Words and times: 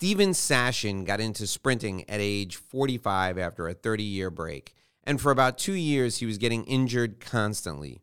Steven 0.00 0.30
Sashen 0.30 1.04
got 1.04 1.20
into 1.20 1.46
sprinting 1.46 2.08
at 2.08 2.20
age 2.22 2.56
45 2.56 3.36
after 3.36 3.68
a 3.68 3.74
30 3.74 4.02
year 4.02 4.30
break, 4.30 4.74
and 5.04 5.20
for 5.20 5.30
about 5.30 5.58
two 5.58 5.74
years 5.74 6.16
he 6.16 6.24
was 6.24 6.38
getting 6.38 6.64
injured 6.64 7.20
constantly. 7.20 8.00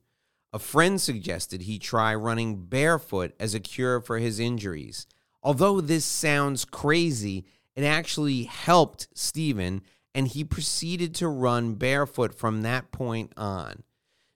A 0.54 0.60
friend 0.60 1.02
suggested 1.02 1.64
he 1.64 1.80
try 1.80 2.14
running 2.14 2.66
barefoot 2.66 3.34
as 3.40 3.56
a 3.56 3.60
cure 3.60 4.00
for 4.00 4.20
his 4.20 4.40
injuries. 4.40 5.08
Although 5.42 5.82
this 5.82 6.06
sounds 6.06 6.66
crazy, 6.66 7.46
it 7.76 7.84
actually 7.84 8.44
helped 8.44 9.08
Steven, 9.16 9.82
and 10.14 10.28
he 10.28 10.44
proceeded 10.44 11.16
to 11.16 11.28
run 11.28 11.74
barefoot 11.74 12.36
from 12.36 12.62
that 12.62 12.92
point 12.92 13.34
on. 13.36 13.82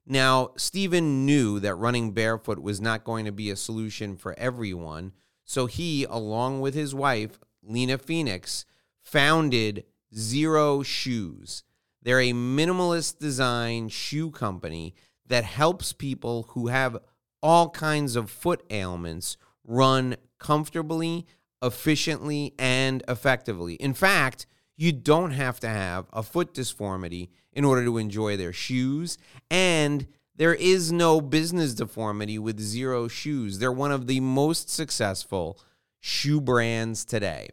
Now, 0.04 0.50
Steven 0.56 1.24
knew 1.24 1.60
that 1.60 1.76
running 1.76 2.10
barefoot 2.10 2.58
was 2.58 2.80
not 2.80 3.04
going 3.04 3.24
to 3.26 3.30
be 3.30 3.50
a 3.50 3.56
solution 3.56 4.16
for 4.16 4.36
everyone, 4.36 5.12
so 5.44 5.66
he, 5.66 6.02
along 6.02 6.60
with 6.60 6.74
his 6.74 6.92
wife, 6.92 7.38
Lena 7.62 7.98
Phoenix, 7.98 8.64
founded 9.00 9.84
Xero 10.14 10.84
Shoes. 10.84 11.64
They're 12.02 12.20
a 12.20 12.32
minimalist 12.32 13.18
design 13.18 13.88
shoe 13.88 14.30
company 14.30 14.94
that 15.26 15.44
helps 15.44 15.92
people 15.92 16.48
who 16.50 16.66
have 16.66 16.98
all 17.42 17.70
kinds 17.70 18.16
of 18.16 18.30
foot 18.30 18.62
ailments 18.70 19.36
run 19.64 20.16
comfortably, 20.38 21.26
efficiently, 21.62 22.54
and 22.58 23.02
effectively. 23.08 23.74
In 23.74 23.94
fact, 23.94 24.46
you 24.76 24.92
don't 24.92 25.30
have 25.32 25.60
to 25.60 25.68
have 25.68 26.06
a 26.12 26.22
foot 26.22 26.54
disformity 26.54 27.30
in 27.52 27.64
order 27.64 27.84
to 27.84 27.98
enjoy 27.98 28.36
their 28.36 28.52
shoes. 28.52 29.18
And 29.50 30.06
there 30.34 30.54
is 30.54 30.90
no 30.90 31.20
business 31.20 31.74
deformity 31.74 32.38
with 32.38 32.58
Xero 32.58 33.08
Shoes. 33.10 33.58
They're 33.58 33.70
one 33.70 33.92
of 33.92 34.06
the 34.06 34.20
most 34.20 34.70
successful 34.70 35.60
shoe 36.02 36.40
brands 36.40 37.04
today. 37.04 37.48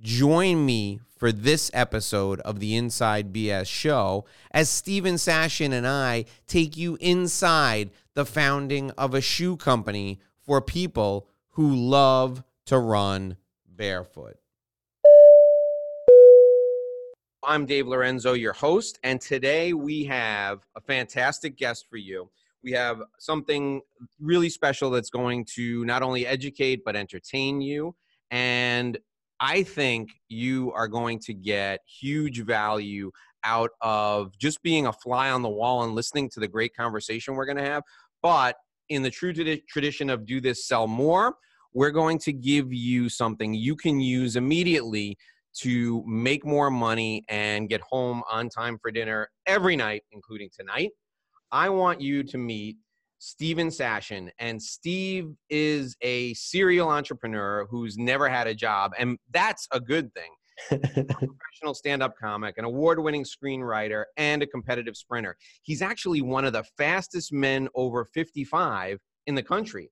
Join 0.00 0.64
me 0.64 1.00
for 1.16 1.32
this 1.32 1.68
episode 1.74 2.38
of 2.40 2.60
the 2.60 2.76
Inside 2.76 3.32
BS 3.32 3.66
show 3.66 4.24
as 4.52 4.70
Steven 4.70 5.16
Sashen 5.16 5.72
and 5.72 5.84
I 5.84 6.24
take 6.46 6.76
you 6.76 6.96
inside 7.00 7.90
the 8.14 8.24
founding 8.24 8.92
of 8.92 9.14
a 9.14 9.20
shoe 9.20 9.56
company 9.56 10.20
for 10.40 10.60
people 10.60 11.26
who 11.50 11.74
love 11.74 12.44
to 12.66 12.78
run 12.78 13.36
barefoot. 13.66 14.36
I'm 17.42 17.66
Dave 17.66 17.88
Lorenzo, 17.88 18.34
your 18.34 18.52
host, 18.52 19.00
and 19.02 19.20
today 19.20 19.72
we 19.72 20.04
have 20.04 20.60
a 20.76 20.80
fantastic 20.80 21.56
guest 21.56 21.86
for 21.90 21.96
you. 21.96 22.30
We 22.62 22.72
have 22.72 23.02
something 23.18 23.80
really 24.20 24.50
special 24.50 24.90
that's 24.90 25.10
going 25.10 25.46
to 25.54 25.84
not 25.84 26.02
only 26.02 26.26
educate 26.26 26.82
but 26.84 26.96
entertain 26.96 27.60
you. 27.60 27.94
And 28.30 28.98
I 29.40 29.62
think 29.62 30.10
you 30.28 30.72
are 30.72 30.88
going 30.88 31.20
to 31.20 31.34
get 31.34 31.80
huge 31.86 32.44
value 32.44 33.12
out 33.44 33.70
of 33.80 34.36
just 34.38 34.62
being 34.62 34.86
a 34.86 34.92
fly 34.92 35.30
on 35.30 35.42
the 35.42 35.48
wall 35.48 35.84
and 35.84 35.94
listening 35.94 36.28
to 36.30 36.40
the 36.40 36.48
great 36.48 36.74
conversation 36.74 37.34
we're 37.34 37.46
going 37.46 37.58
to 37.58 37.64
have. 37.64 37.84
But 38.22 38.56
in 38.88 39.02
the 39.02 39.10
true 39.10 39.32
tradition 39.68 40.10
of 40.10 40.26
do 40.26 40.40
this, 40.40 40.66
sell 40.66 40.88
more, 40.88 41.36
we're 41.72 41.92
going 41.92 42.18
to 42.18 42.32
give 42.32 42.72
you 42.72 43.08
something 43.08 43.54
you 43.54 43.76
can 43.76 44.00
use 44.00 44.34
immediately 44.34 45.16
to 45.60 46.02
make 46.06 46.44
more 46.44 46.70
money 46.70 47.24
and 47.28 47.68
get 47.68 47.80
home 47.82 48.22
on 48.30 48.48
time 48.48 48.78
for 48.80 48.90
dinner 48.90 49.28
every 49.46 49.76
night, 49.76 50.02
including 50.10 50.48
tonight. 50.56 50.90
I 51.50 51.68
want 51.70 52.00
you 52.00 52.22
to 52.24 52.38
meet 52.38 52.76
Steven 53.18 53.68
Sashen. 53.68 54.30
And 54.38 54.62
Steve 54.62 55.34
is 55.50 55.96
a 56.02 56.34
serial 56.34 56.90
entrepreneur 56.90 57.66
who's 57.70 57.98
never 57.98 58.28
had 58.28 58.46
a 58.46 58.54
job. 58.54 58.92
And 58.98 59.18
that's 59.32 59.66
a 59.72 59.80
good 59.80 60.12
thing. 60.14 60.30
a 60.70 60.78
professional 61.04 61.74
stand 61.74 62.02
up 62.02 62.14
comic, 62.20 62.58
an 62.58 62.64
award 62.64 63.00
winning 63.00 63.24
screenwriter, 63.24 64.04
and 64.16 64.42
a 64.42 64.46
competitive 64.46 64.96
sprinter. 64.96 65.36
He's 65.62 65.82
actually 65.82 66.22
one 66.22 66.44
of 66.44 66.52
the 66.52 66.64
fastest 66.76 67.32
men 67.32 67.68
over 67.74 68.04
55 68.04 68.98
in 69.26 69.34
the 69.34 69.42
country. 69.42 69.90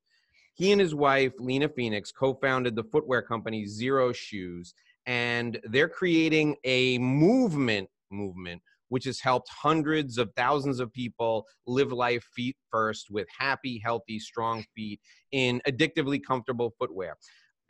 He 0.55 0.73
and 0.73 0.81
his 0.81 0.95
wife, 0.95 1.33
Lena 1.39 1.69
Phoenix, 1.69 2.11
co 2.11 2.35
founded 2.35 2.75
the 2.75 2.85
footwear 2.85 3.23
company 3.23 3.67
Xero 3.67 4.15
Shoes, 4.15 4.73
and 5.05 5.61
they're 5.65 5.89
creating 5.89 6.57
a 6.65 6.99
movement 6.99 7.89
movement 8.11 8.63
which 8.89 9.05
has 9.05 9.21
helped 9.21 9.49
hundreds 9.51 10.19
of 10.19 10.31
thousands 10.37 10.81
of 10.81 10.93
people 10.93 11.47
live 11.67 11.93
life 11.93 12.25
feet 12.35 12.57
first 12.71 13.07
with 13.11 13.27
happy, 13.37 13.81
healthy, 13.85 14.19
strong 14.19 14.65
feet 14.75 15.01
in 15.33 15.61
addictively 15.67 16.21
comfortable 16.23 16.73
footwear. 16.79 17.17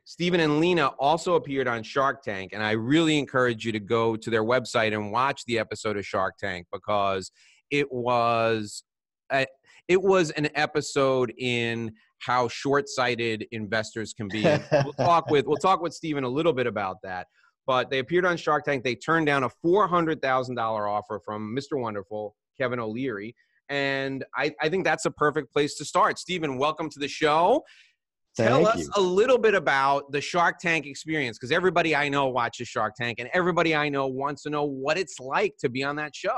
Steven 0.05 0.39
and 0.39 0.61
Lena 0.61 0.87
also 1.01 1.35
appeared 1.35 1.67
on 1.67 1.83
Shark 1.83 2.23
Tank, 2.23 2.53
and 2.53 2.63
I 2.63 2.73
really 2.73 3.19
encourage 3.19 3.65
you 3.67 3.73
to 3.73 3.81
go 3.81 4.15
to 4.15 4.31
their 4.31 4.45
website 4.45 4.93
and 4.95 5.11
watch 5.11 5.43
the 5.47 5.59
episode 5.59 5.97
of 5.97 6.07
Shark 6.07 6.37
Tank 6.39 6.69
because 6.73 7.33
it 7.73 7.91
was 7.91 8.85
a, 9.33 9.47
it 9.89 10.01
was 10.01 10.31
an 10.31 10.49
episode 10.55 11.33
in 11.39 11.93
how 12.21 12.47
short-sighted 12.47 13.47
investors 13.51 14.13
can 14.13 14.29
be. 14.29 14.43
we'll 14.73 14.93
talk 14.93 15.29
with 15.29 15.47
we'll 15.47 15.57
talk 15.57 15.81
with 15.81 15.93
Steven 15.93 16.23
a 16.23 16.29
little 16.29 16.53
bit 16.53 16.69
about 16.69 16.99
that. 17.03 17.27
But 17.67 17.91
they 17.91 17.99
appeared 17.99 18.25
on 18.25 18.37
Shark 18.37 18.65
Tank. 18.65 18.85
They 18.85 18.95
turned 18.95 19.27
down 19.27 19.45
a 19.45 19.49
four 19.49 19.89
hundred 19.89 20.23
thousand 20.23 20.55
dollar 20.55 20.87
offer 20.87 21.21
from 21.25 21.55
Mr. 21.57 21.81
Wonderful, 21.81 22.37
Kevin 22.59 22.79
O'Leary, 22.79 23.35
and 23.69 24.25
I, 24.37 24.55
I 24.61 24.69
think 24.69 24.85
that's 24.85 25.05
a 25.05 25.11
perfect 25.11 25.53
place 25.53 25.77
to 25.77 25.85
start. 25.85 26.19
Steven, 26.19 26.59
welcome 26.59 26.89
to 26.91 26.99
the 26.99 27.09
show. 27.09 27.63
Thank 28.37 28.51
Tell 28.51 28.67
us 28.67 28.81
you. 28.81 28.91
a 28.97 29.01
little 29.01 29.39
bit 29.39 29.55
about 29.55 30.13
the 30.13 30.21
Shark 30.21 30.59
Tank 30.59 30.87
experience 30.87 31.39
because 31.39 31.53
everybody 31.53 31.97
I 31.97 32.09
know 32.09 32.29
watches 32.29 32.69
Shark 32.69 32.95
Tank, 32.95 33.19
and 33.19 33.29
everybody 33.33 33.75
I 33.75 33.89
know 33.89 34.07
wants 34.07 34.43
to 34.43 34.51
know 34.51 34.65
what 34.65 34.99
it's 34.99 35.19
like 35.19 35.57
to 35.59 35.69
be 35.69 35.83
on 35.83 35.97
that 35.97 36.15
show 36.15 36.37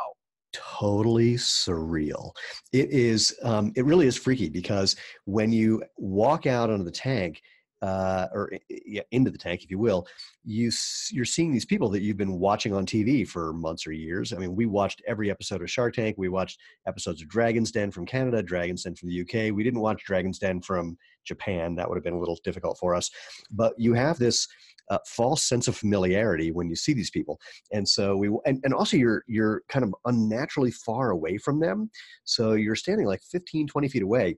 totally 0.53 1.35
surreal. 1.35 2.33
It 2.73 2.91
is. 2.91 3.37
Um, 3.43 3.73
it 3.77 3.85
really 3.85 4.07
is 4.07 4.17
freaky 4.17 4.49
because 4.49 4.97
when 5.25 5.53
you 5.53 5.83
walk 5.97 6.47
out 6.47 6.71
onto 6.71 6.85
the 6.85 6.91
tank, 6.91 7.43
uh, 7.83 8.27
or 8.33 8.51
yeah, 8.69 9.03
into 9.13 9.31
the 9.31 9.39
tank, 9.39 9.63
if 9.63 9.71
you 9.71 9.79
will, 9.79 10.07
you 10.45 10.71
you're 11.11 11.25
seeing 11.25 11.53
these 11.53 11.65
people 11.65 11.89
that 11.91 12.03
you've 12.03 12.17
been 12.17 12.39
watching 12.39 12.75
on 12.75 12.85
TV 12.85 13.27
for 13.27 13.53
months 13.53 13.87
or 13.87 13.93
years. 13.93 14.33
I 14.33 14.39
mean, 14.39 14.57
we 14.57 14.67
watched 14.67 15.03
every 15.07 15.31
episode 15.31 15.63
of 15.63 15.71
Shark 15.71 15.95
Tank. 15.95 16.17
We 16.19 16.29
watched 16.29 16.59
episodes 16.87 17.23
of 17.23 17.29
Dragon's 17.29 17.71
Den 17.71 17.91
from 17.91 18.07
Canada, 18.07 18.43
Dragon's 18.43 18.83
Den 18.83 18.95
from 18.95 19.09
the 19.09 19.21
UK. 19.21 19.55
We 19.55 19.63
didn't 19.63 19.81
watch 19.81 20.05
Dragon's 20.05 20.39
Den 20.39 20.61
from 20.61 20.97
Japan. 21.25 21.75
That 21.77 21.89
would 21.89 21.97
have 21.97 22.05
been 22.05 22.15
a 22.15 22.19
little 22.19 22.39
difficult 22.43 22.79
for 22.79 22.95
us. 22.95 23.11
But 23.51 23.75
you 23.79 23.95
have 23.95 24.19
this 24.19 24.49
uh, 24.91 24.99
false 25.07 25.45
sense 25.45 25.69
of 25.69 25.77
familiarity 25.77 26.51
when 26.51 26.69
you 26.69 26.77
see 26.77 26.95
these 26.95 27.11
people 27.11 27.39
and 27.73 27.87
so 27.87 28.17
we 28.17 28.29
and, 28.47 28.59
and 28.65 28.73
also 28.73 28.97
you're 28.97 29.23
you're 29.27 29.63
kind 29.69 29.85
of 29.85 29.95
unnaturally 30.07 30.71
far 30.71 31.11
away 31.11 31.37
from 31.37 31.61
them 31.61 31.91
so 32.25 32.53
you're 32.53 32.75
standing 32.75 33.07
like 33.07 33.21
15 33.31 33.67
20 33.67 33.89
feet 33.89 34.03
away 34.03 34.37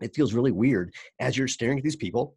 it 0.00 0.14
feels 0.14 0.32
really 0.32 0.52
weird 0.52 0.94
as 1.20 1.36
you're 1.36 1.48
staring 1.48 1.76
at 1.76 1.84
these 1.84 1.96
people 1.96 2.36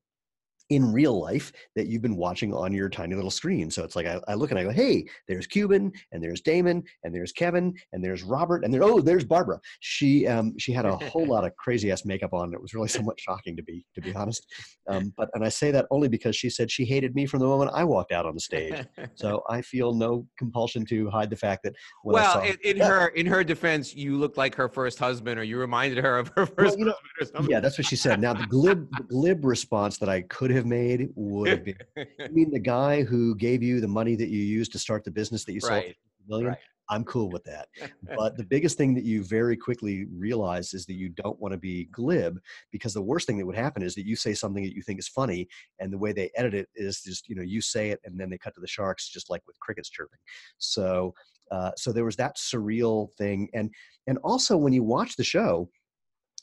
in 0.69 0.91
real 0.91 1.19
life 1.19 1.51
that 1.75 1.87
you've 1.87 2.01
been 2.01 2.17
watching 2.17 2.53
on 2.53 2.73
your 2.73 2.89
tiny 2.89 3.15
little 3.15 3.31
screen. 3.31 3.71
So 3.71 3.83
it's 3.83 3.95
like 3.95 4.05
I, 4.05 4.19
I, 4.27 4.33
look 4.33 4.51
and 4.51 4.59
I 4.59 4.63
go, 4.63 4.69
hey, 4.69 5.05
there's 5.27 5.47
Cuban 5.47 5.91
and 6.11 6.21
there's 6.21 6.41
Daymond 6.41 6.83
and 7.03 7.15
there's 7.15 7.31
Kevin 7.31 7.73
and 7.93 8.03
there's 8.03 8.23
Robert 8.23 8.65
and 8.65 8.73
there 8.73 8.83
oh 8.83 8.99
there's 8.99 9.23
Barbara. 9.23 9.59
She 9.79 10.27
um, 10.27 10.53
she 10.57 10.73
had 10.73 10.85
a 10.85 10.97
whole 10.97 11.25
lot 11.27 11.45
of 11.45 11.55
crazy 11.55 11.91
ass 11.91 12.05
makeup 12.05 12.33
on. 12.33 12.53
It 12.53 12.61
was 12.61 12.73
really 12.73 12.87
somewhat 12.97 13.19
shocking 13.19 13.55
to 13.55 13.63
be 13.63 13.83
to 13.95 14.01
be 14.01 14.13
honest. 14.13 14.45
Um, 14.89 15.13
but 15.17 15.29
and 15.33 15.43
I 15.43 15.49
say 15.49 15.69
that 15.71 15.85
only 15.91 16.07
because 16.07 16.33
she 16.33 16.49
said 16.49 16.71
she 16.71 16.85
hated 16.85 17.13
me 17.13 17.25
from 17.25 17.41
the 17.41 17.45
moment 17.45 17.71
I 17.73 17.83
walked 17.83 18.13
out 18.13 18.25
on 18.25 18.33
the 18.33 18.39
stage. 18.39 18.85
So 19.15 19.43
I 19.49 19.61
feel 19.61 19.93
no 19.93 20.25
compulsion 20.37 20.85
to 20.85 21.09
hide 21.09 21.29
the 21.29 21.35
fact 21.35 21.63
that 21.63 21.73
well, 22.05 22.35
saw, 22.35 22.41
in, 22.41 22.55
in 22.63 22.77
her 22.79 23.09
in 23.09 23.25
her 23.25 23.43
defense, 23.43 23.93
you 23.93 24.17
looked 24.17 24.37
like 24.37 24.55
her 24.55 24.69
first 24.69 24.97
husband, 24.97 25.41
or 25.41 25.43
you 25.43 25.59
reminded 25.59 26.01
her 26.01 26.17
of 26.17 26.31
her 26.37 26.45
first 26.45 26.77
well, 26.77 26.79
you 26.79 26.85
know, 26.85 27.47
Yeah, 27.49 27.59
that's 27.59 27.77
what 27.77 27.85
she 27.85 27.97
said. 27.97 28.21
Now 28.21 28.33
the 28.33 28.45
glib 28.45 28.87
the 28.95 29.03
glib 29.03 29.43
response 29.43 29.97
that 29.97 30.07
I 30.07 30.21
could 30.21 30.51
have 30.51 30.56
have 30.57 30.65
made 30.65 31.09
would 31.15 31.47
have 31.49 31.63
been. 31.63 31.77
I 31.97 32.27
mean, 32.29 32.51
the 32.51 32.59
guy 32.59 33.03
who 33.03 33.35
gave 33.35 33.63
you 33.63 33.79
the 33.79 33.87
money 33.87 34.15
that 34.15 34.29
you 34.29 34.41
used 34.41 34.71
to 34.73 34.79
start 34.79 35.03
the 35.03 35.11
business 35.11 35.45
that 35.45 35.53
you 35.53 35.61
sold 35.61 35.73
right. 35.73 35.95
million. 36.27 36.49
Right. 36.49 36.57
I'm 36.89 37.03
cool 37.03 37.29
with 37.29 37.43
that. 37.43 37.67
but 38.17 38.37
the 38.37 38.43
biggest 38.43 38.77
thing 38.77 38.93
that 38.95 39.03
you 39.03 39.23
very 39.23 39.57
quickly 39.57 40.05
realize 40.15 40.73
is 40.73 40.85
that 40.85 40.93
you 40.93 41.09
don't 41.09 41.39
want 41.39 41.51
to 41.51 41.57
be 41.57 41.85
glib 41.91 42.39
because 42.71 42.93
the 42.93 43.01
worst 43.01 43.27
thing 43.27 43.37
that 43.37 43.45
would 43.45 43.55
happen 43.55 43.83
is 43.83 43.95
that 43.95 44.05
you 44.05 44.15
say 44.15 44.33
something 44.33 44.63
that 44.63 44.75
you 44.75 44.81
think 44.81 44.99
is 44.99 45.07
funny 45.07 45.47
and 45.79 45.91
the 45.91 45.97
way 45.97 46.13
they 46.13 46.31
edit 46.35 46.53
it 46.53 46.69
is 46.75 47.01
just, 47.01 47.27
you 47.27 47.35
know, 47.35 47.41
you 47.41 47.61
say 47.61 47.89
it 47.89 47.99
and 48.05 48.19
then 48.19 48.29
they 48.29 48.37
cut 48.37 48.55
to 48.55 48.61
the 48.61 48.67
sharks 48.67 49.09
just 49.09 49.29
like 49.29 49.41
with 49.47 49.59
crickets 49.59 49.89
chirping. 49.89 50.19
So, 50.57 51.13
uh, 51.51 51.71
so 51.77 51.91
there 51.91 52.05
was 52.05 52.15
that 52.17 52.37
surreal 52.37 53.09
thing. 53.17 53.49
And, 53.53 53.69
and 54.07 54.17
also 54.23 54.57
when 54.57 54.73
you 54.73 54.83
watch 54.83 55.15
the 55.15 55.23
show, 55.23 55.69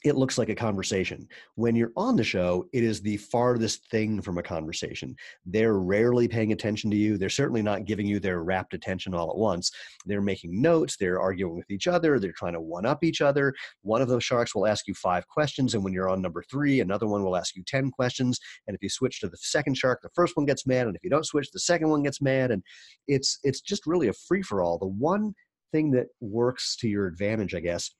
it 0.04 0.16
looks 0.16 0.36
like 0.36 0.50
a 0.50 0.54
conversation. 0.54 1.26
When 1.54 1.74
you're 1.74 1.92
on 1.96 2.14
the 2.14 2.22
show, 2.22 2.66
it 2.74 2.84
is 2.84 3.00
the 3.00 3.16
farthest 3.16 3.90
thing 3.90 4.20
from 4.20 4.36
a 4.36 4.42
conversation. 4.42 5.16
They're 5.46 5.78
rarely 5.78 6.28
paying 6.28 6.52
attention 6.52 6.90
to 6.90 6.96
you. 6.96 7.16
They're 7.16 7.30
certainly 7.30 7.62
not 7.62 7.86
giving 7.86 8.06
you 8.06 8.20
their 8.20 8.42
rapt 8.42 8.74
attention 8.74 9.14
all 9.14 9.30
at 9.30 9.36
once. 9.36 9.70
They're 10.04 10.20
making 10.20 10.60
notes, 10.60 10.98
they're 10.98 11.20
arguing 11.20 11.56
with 11.56 11.70
each 11.70 11.86
other, 11.86 12.20
they're 12.20 12.32
trying 12.32 12.52
to 12.52 12.60
one 12.60 12.84
up 12.84 13.02
each 13.02 13.22
other. 13.22 13.54
One 13.80 14.02
of 14.02 14.08
those 14.08 14.22
sharks 14.22 14.54
will 14.54 14.66
ask 14.66 14.86
you 14.86 14.94
five 14.94 15.26
questions, 15.26 15.74
and 15.74 15.82
when 15.82 15.94
you're 15.94 16.10
on 16.10 16.20
number 16.20 16.44
three, 16.50 16.80
another 16.80 17.06
one 17.06 17.24
will 17.24 17.36
ask 17.36 17.56
you 17.56 17.64
10 17.66 17.90
questions. 17.90 18.38
And 18.66 18.74
if 18.74 18.82
you 18.82 18.90
switch 18.90 19.20
to 19.20 19.28
the 19.28 19.38
second 19.38 19.78
shark, 19.78 20.00
the 20.02 20.10
first 20.14 20.36
one 20.36 20.44
gets 20.44 20.66
mad, 20.66 20.86
and 20.86 20.94
if 20.94 21.02
you 21.02 21.10
don't 21.10 21.26
switch, 21.26 21.50
the 21.50 21.60
second 21.60 21.88
one 21.88 22.02
gets 22.02 22.20
mad. 22.20 22.50
And 22.50 22.62
it's 23.08 23.38
it's 23.42 23.62
just 23.62 23.86
really 23.86 24.08
a 24.08 24.12
free 24.12 24.42
for 24.42 24.62
all. 24.62 24.78
The 24.78 24.86
one 24.86 25.32
thing 25.72 25.90
that 25.92 26.06
works 26.20 26.76
to 26.76 26.88
your 26.88 27.06
advantage, 27.06 27.54
I 27.54 27.60
guess, 27.60 27.90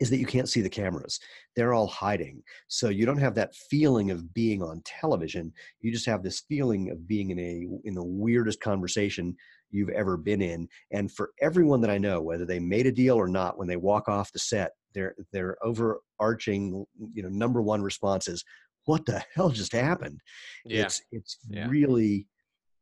is 0.00 0.10
that 0.10 0.18
you 0.18 0.26
can't 0.26 0.48
see 0.48 0.60
the 0.60 0.68
cameras. 0.68 1.18
They're 1.56 1.74
all 1.74 1.86
hiding. 1.86 2.42
So 2.68 2.88
you 2.88 3.04
don't 3.04 3.18
have 3.18 3.34
that 3.34 3.54
feeling 3.54 4.10
of 4.10 4.32
being 4.32 4.62
on 4.62 4.82
television. 4.84 5.52
You 5.80 5.92
just 5.92 6.06
have 6.06 6.22
this 6.22 6.40
feeling 6.48 6.90
of 6.90 7.06
being 7.06 7.30
in 7.30 7.38
a 7.38 7.66
in 7.84 7.94
the 7.94 8.04
weirdest 8.04 8.60
conversation 8.60 9.36
you've 9.70 9.88
ever 9.90 10.16
been 10.16 10.40
in. 10.40 10.68
And 10.92 11.10
for 11.12 11.32
everyone 11.40 11.80
that 11.82 11.90
I 11.90 11.98
know, 11.98 12.22
whether 12.22 12.44
they 12.46 12.58
made 12.60 12.86
a 12.86 12.92
deal 12.92 13.16
or 13.16 13.28
not, 13.28 13.58
when 13.58 13.68
they 13.68 13.76
walk 13.76 14.08
off 14.08 14.32
the 14.32 14.38
set, 14.38 14.72
their 14.94 15.14
their 15.32 15.56
overarching, 15.64 16.84
you 17.12 17.22
know, 17.22 17.28
number 17.28 17.60
one 17.60 17.82
response 17.82 18.28
is, 18.28 18.44
"What 18.84 19.04
the 19.04 19.24
hell 19.34 19.50
just 19.50 19.72
happened?" 19.72 20.20
Yeah. 20.64 20.84
It's 20.84 21.02
it's 21.10 21.38
Yeah. 21.48 21.68
really 21.68 22.28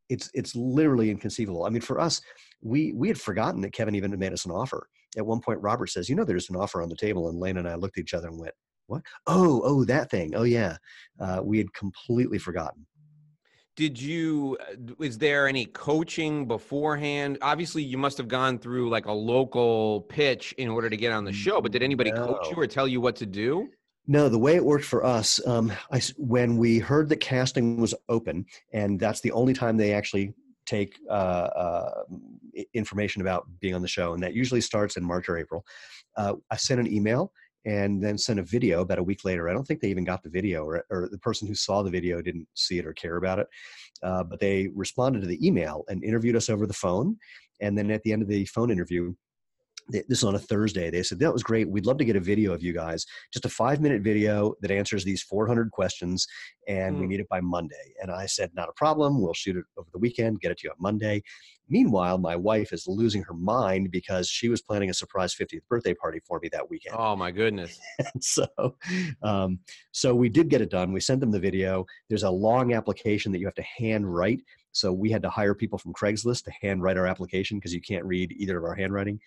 it's 0.09 0.29
it's 0.33 0.55
literally 0.55 1.09
inconceivable. 1.09 1.65
I 1.65 1.69
mean, 1.69 1.81
for 1.81 1.99
us, 1.99 2.21
we 2.61 2.93
we 2.93 3.07
had 3.07 3.19
forgotten 3.19 3.61
that 3.61 3.73
Kevin 3.73 3.95
even 3.95 4.17
made 4.17 4.33
us 4.33 4.45
an 4.45 4.51
offer. 4.51 4.87
At 5.15 5.25
one 5.25 5.39
point, 5.39 5.61
Robert 5.61 5.87
says, 5.87 6.09
"You 6.09 6.15
know, 6.15 6.25
there's 6.25 6.49
an 6.49 6.55
offer 6.55 6.81
on 6.81 6.89
the 6.89 6.95
table," 6.95 7.29
and 7.29 7.39
Lane 7.39 7.57
and 7.57 7.67
I 7.67 7.75
looked 7.75 7.97
at 7.97 8.01
each 8.01 8.13
other 8.13 8.27
and 8.27 8.39
went, 8.39 8.53
"What? 8.87 9.03
Oh, 9.25 9.61
oh, 9.63 9.85
that 9.85 10.09
thing. 10.09 10.35
Oh, 10.35 10.43
yeah." 10.43 10.77
Uh, 11.19 11.41
we 11.43 11.57
had 11.57 11.73
completely 11.73 12.39
forgotten. 12.39 12.85
Did 13.77 14.01
you, 14.01 14.57
uh, 14.59 15.03
is 15.03 15.19
there 15.19 15.47
any 15.47 15.65
coaching 15.65 16.47
beforehand? 16.47 17.37
Obviously, 17.43 17.83
you 17.83 17.97
must 17.97 18.17
have 18.17 18.27
gone 18.27 18.57
through 18.57 18.89
like 18.89 19.05
a 19.05 19.11
local 19.11 20.01
pitch 20.09 20.51
in 20.57 20.67
order 20.67 20.89
to 20.89 20.97
get 20.97 21.11
on 21.13 21.25
the 21.25 21.31
show, 21.31 21.61
but 21.61 21.71
did 21.71 21.83
anybody 21.83 22.11
coach 22.11 22.47
you 22.49 22.55
or 22.57 22.65
tell 22.65 22.87
you 22.87 22.99
what 22.99 23.15
to 23.17 23.27
do? 23.27 23.69
No, 24.07 24.29
the 24.29 24.39
way 24.39 24.55
it 24.55 24.65
worked 24.65 24.85
for 24.85 25.05
us, 25.05 25.45
um, 25.45 25.71
I 25.91 26.01
when 26.17 26.57
we 26.57 26.79
heard 26.79 27.09
that 27.09 27.17
casting 27.17 27.79
was 27.79 27.93
open, 28.09 28.45
and 28.73 28.99
that's 28.99 29.21
the 29.21 29.33
only 29.33 29.53
time 29.53 29.77
they 29.77 29.93
actually 29.93 30.33
take 30.67 30.99
uh, 31.09 31.49
uh, 31.63 32.03
information 32.73 33.21
about 33.21 33.47
being 33.59 33.73
on 33.73 33.81
the 33.81 33.87
show, 33.87 34.13
and 34.13 34.21
that 34.21 34.35
usually 34.35 34.61
starts 34.61 34.97
in 34.97 35.03
March 35.03 35.29
or 35.29 35.37
April. 35.37 35.65
Uh, 36.15 36.33
I 36.51 36.57
sent 36.57 36.79
an 36.79 36.93
email 36.93 37.31
and 37.65 38.01
then 38.01 38.17
sent 38.17 38.39
a 38.39 38.43
video 38.43 38.81
about 38.81 38.99
a 38.99 39.03
week 39.03 39.25
later. 39.25 39.49
I 39.49 39.53
don't 39.53 39.65
think 39.65 39.81
they 39.81 39.89
even 39.89 40.05
got 40.05 40.23
the 40.23 40.29
video, 40.29 40.63
or, 40.63 40.85
or 40.89 41.09
the 41.09 41.17
person 41.17 41.47
who 41.47 41.55
saw 41.55 41.81
the 41.81 41.89
video 41.89 42.21
didn't 42.21 42.47
see 42.53 42.77
it 42.79 42.85
or 42.85 42.93
care 42.93 43.17
about 43.17 43.39
it. 43.39 43.47
Uh, 44.03 44.23
but 44.23 44.39
they 44.39 44.69
responded 44.75 45.21
to 45.21 45.27
the 45.27 45.45
email 45.45 45.83
and 45.89 46.03
interviewed 46.03 46.35
us 46.35 46.49
over 46.49 46.65
the 46.67 46.73
phone. 46.73 47.17
And 47.59 47.77
then 47.77 47.91
at 47.91 48.03
the 48.03 48.13
end 48.13 48.21
of 48.21 48.27
the 48.29 48.45
phone 48.45 48.71
interview, 48.71 49.13
this 49.89 50.05
is 50.09 50.23
on 50.23 50.35
a 50.35 50.39
Thursday. 50.39 50.89
They 50.89 51.03
said 51.03 51.19
that 51.19 51.31
was 51.33 51.43
great. 51.43 51.69
We'd 51.69 51.85
love 51.85 51.97
to 51.99 52.05
get 52.05 52.15
a 52.15 52.19
video 52.21 52.53
of 52.53 52.61
you 52.61 52.73
guys, 52.73 53.05
just 53.31 53.45
a 53.45 53.49
five 53.49 53.79
minute 53.81 54.01
video 54.01 54.53
that 54.61 54.71
answers 54.71 55.03
these 55.03 55.21
400 55.23 55.71
questions, 55.71 56.27
and 56.67 56.97
we 56.97 57.05
Hmm. 57.05 57.09
need 57.11 57.19
it 57.21 57.29
by 57.29 57.39
Monday. 57.41 57.93
And 58.01 58.11
I 58.11 58.25
said, 58.25 58.51
not 58.53 58.69
a 58.69 58.73
problem. 58.73 59.21
We'll 59.21 59.33
shoot 59.33 59.55
it 59.55 59.65
over 59.77 59.87
the 59.91 59.99
weekend, 59.99 60.41
get 60.41 60.51
it 60.51 60.57
to 60.59 60.67
you 60.67 60.71
on 60.71 60.77
Monday. 60.79 61.21
Meanwhile, 61.69 62.17
my 62.17 62.35
wife 62.35 62.71
is 62.71 62.87
losing 62.87 63.23
her 63.23 63.33
mind 63.33 63.91
because 63.91 64.29
she 64.29 64.47
was 64.47 64.61
planning 64.61 64.89
a 64.89 64.93
surprise 64.93 65.35
50th 65.35 65.61
birthday 65.69 65.93
party 65.93 66.19
for 66.25 66.39
me 66.41 66.49
that 66.53 66.69
weekend. 66.69 66.95
Oh 66.97 67.15
my 67.15 67.29
goodness. 67.31 67.77
so, 68.21 68.47
um, 69.21 69.59
so 69.91 70.15
we 70.15 70.29
did 70.29 70.49
get 70.49 70.61
it 70.61 70.69
done. 70.69 70.93
We 70.93 71.01
sent 71.01 71.19
them 71.19 71.31
the 71.31 71.39
video. 71.39 71.85
There's 72.09 72.23
a 72.23 72.29
long 72.29 72.73
application 72.73 73.31
that 73.33 73.39
you 73.39 73.45
have 73.47 73.55
to 73.55 73.63
hand 73.77 74.13
write. 74.13 74.41
So 74.77 74.93
we 74.93 75.09
had 75.11 75.23
to 75.23 75.29
hire 75.29 75.55
people 75.55 75.79
from 75.79 75.93
Craigslist 75.93 76.43
to 76.43 76.51
handwrite 76.61 76.97
our 76.97 77.07
application 77.07 77.57
because 77.57 77.73
you 77.73 77.81
can't 77.81 78.05
read 78.05 78.31
either 78.37 78.57
of 78.57 78.63
our 78.63 78.75
handwriting. 78.75 79.19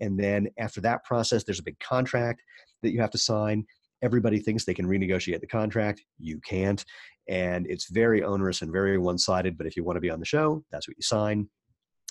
And 0.00 0.18
then 0.18 0.48
after 0.58 0.80
that 0.82 1.04
process, 1.04 1.44
there's 1.44 1.60
a 1.60 1.64
big 1.64 1.78
contract 1.80 2.42
that 2.82 2.92
you 2.92 3.00
have 3.00 3.10
to 3.12 3.18
sign. 3.18 3.64
Everybody 4.02 4.38
thinks 4.38 4.64
they 4.64 4.74
can 4.74 4.86
renegotiate 4.86 5.40
the 5.40 5.46
contract. 5.46 6.02
You 6.18 6.40
can't. 6.40 6.84
And 7.28 7.66
it's 7.66 7.90
very 7.90 8.22
onerous 8.22 8.62
and 8.62 8.70
very 8.70 8.98
one 8.98 9.18
sided. 9.18 9.58
But 9.58 9.66
if 9.66 9.76
you 9.76 9.84
want 9.84 9.96
to 9.96 10.00
be 10.00 10.10
on 10.10 10.20
the 10.20 10.26
show, 10.26 10.62
that's 10.70 10.86
what 10.86 10.96
you 10.96 11.02
sign. 11.02 11.48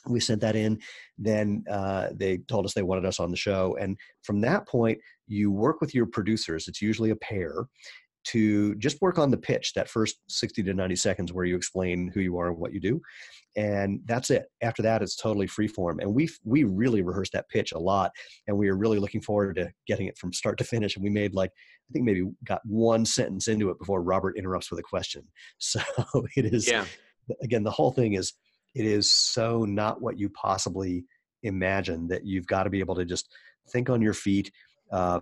We 0.07 0.19
sent 0.19 0.41
that 0.41 0.55
in. 0.55 0.79
Then 1.17 1.63
uh, 1.69 2.09
they 2.13 2.37
told 2.39 2.65
us 2.65 2.73
they 2.73 2.83
wanted 2.83 3.05
us 3.05 3.19
on 3.19 3.31
the 3.31 3.37
show. 3.37 3.77
And 3.79 3.97
from 4.23 4.41
that 4.41 4.67
point, 4.67 4.99
you 5.27 5.51
work 5.51 5.81
with 5.81 5.93
your 5.93 6.05
producers. 6.05 6.67
It's 6.67 6.81
usually 6.81 7.09
a 7.09 7.15
pair 7.15 7.67
to 8.31 8.75
just 8.75 9.01
work 9.01 9.17
on 9.17 9.31
the 9.31 9.37
pitch 9.37 9.73
that 9.73 9.89
first 9.89 10.17
60 10.29 10.63
to 10.63 10.73
90 10.73 10.95
seconds 10.95 11.33
where 11.33 11.45
you 11.45 11.55
explain 11.55 12.09
who 12.13 12.19
you 12.19 12.37
are 12.37 12.47
and 12.49 12.57
what 12.57 12.73
you 12.73 12.79
do. 12.79 13.01
And 13.55 14.01
that's 14.05 14.29
it. 14.29 14.45
After 14.61 14.81
that 14.83 15.01
it's 15.01 15.15
totally 15.15 15.47
free 15.47 15.67
form 15.67 15.99
and 15.99 16.13
we 16.13 16.29
we 16.43 16.63
really 16.63 17.01
rehearsed 17.01 17.33
that 17.33 17.49
pitch 17.49 17.71
a 17.71 17.79
lot 17.79 18.11
and 18.47 18.57
we 18.57 18.69
were 18.69 18.77
really 18.77 18.99
looking 18.99 19.21
forward 19.21 19.55
to 19.55 19.71
getting 19.87 20.07
it 20.07 20.17
from 20.17 20.33
start 20.33 20.57
to 20.59 20.63
finish. 20.63 20.95
And 20.95 21.03
we 21.03 21.09
made 21.09 21.33
like 21.33 21.51
i 21.89 21.89
think 21.93 22.05
maybe 22.05 22.23
got 22.43 22.61
one 22.65 23.05
sentence 23.05 23.47
into 23.47 23.69
it 23.69 23.79
before 23.79 24.01
robert 24.01 24.37
interrupts 24.37 24.69
with 24.69 24.79
a 24.79 24.83
question. 24.83 25.23
So 25.59 25.79
it 26.35 26.45
is 26.53 26.67
Yeah. 26.67 26.85
again 27.41 27.63
the 27.63 27.71
whole 27.71 27.91
thing 27.91 28.13
is 28.13 28.33
it 28.75 28.85
is 28.85 29.11
so 29.11 29.65
not 29.65 30.01
what 30.01 30.19
you 30.19 30.29
possibly 30.29 31.05
imagine 31.43 32.07
that 32.09 32.25
you've 32.25 32.47
got 32.47 32.63
to 32.63 32.69
be 32.69 32.79
able 32.79 32.95
to 32.95 33.05
just 33.05 33.27
think 33.69 33.89
on 33.89 34.01
your 34.01 34.13
feet 34.13 34.51
uh, 34.91 35.19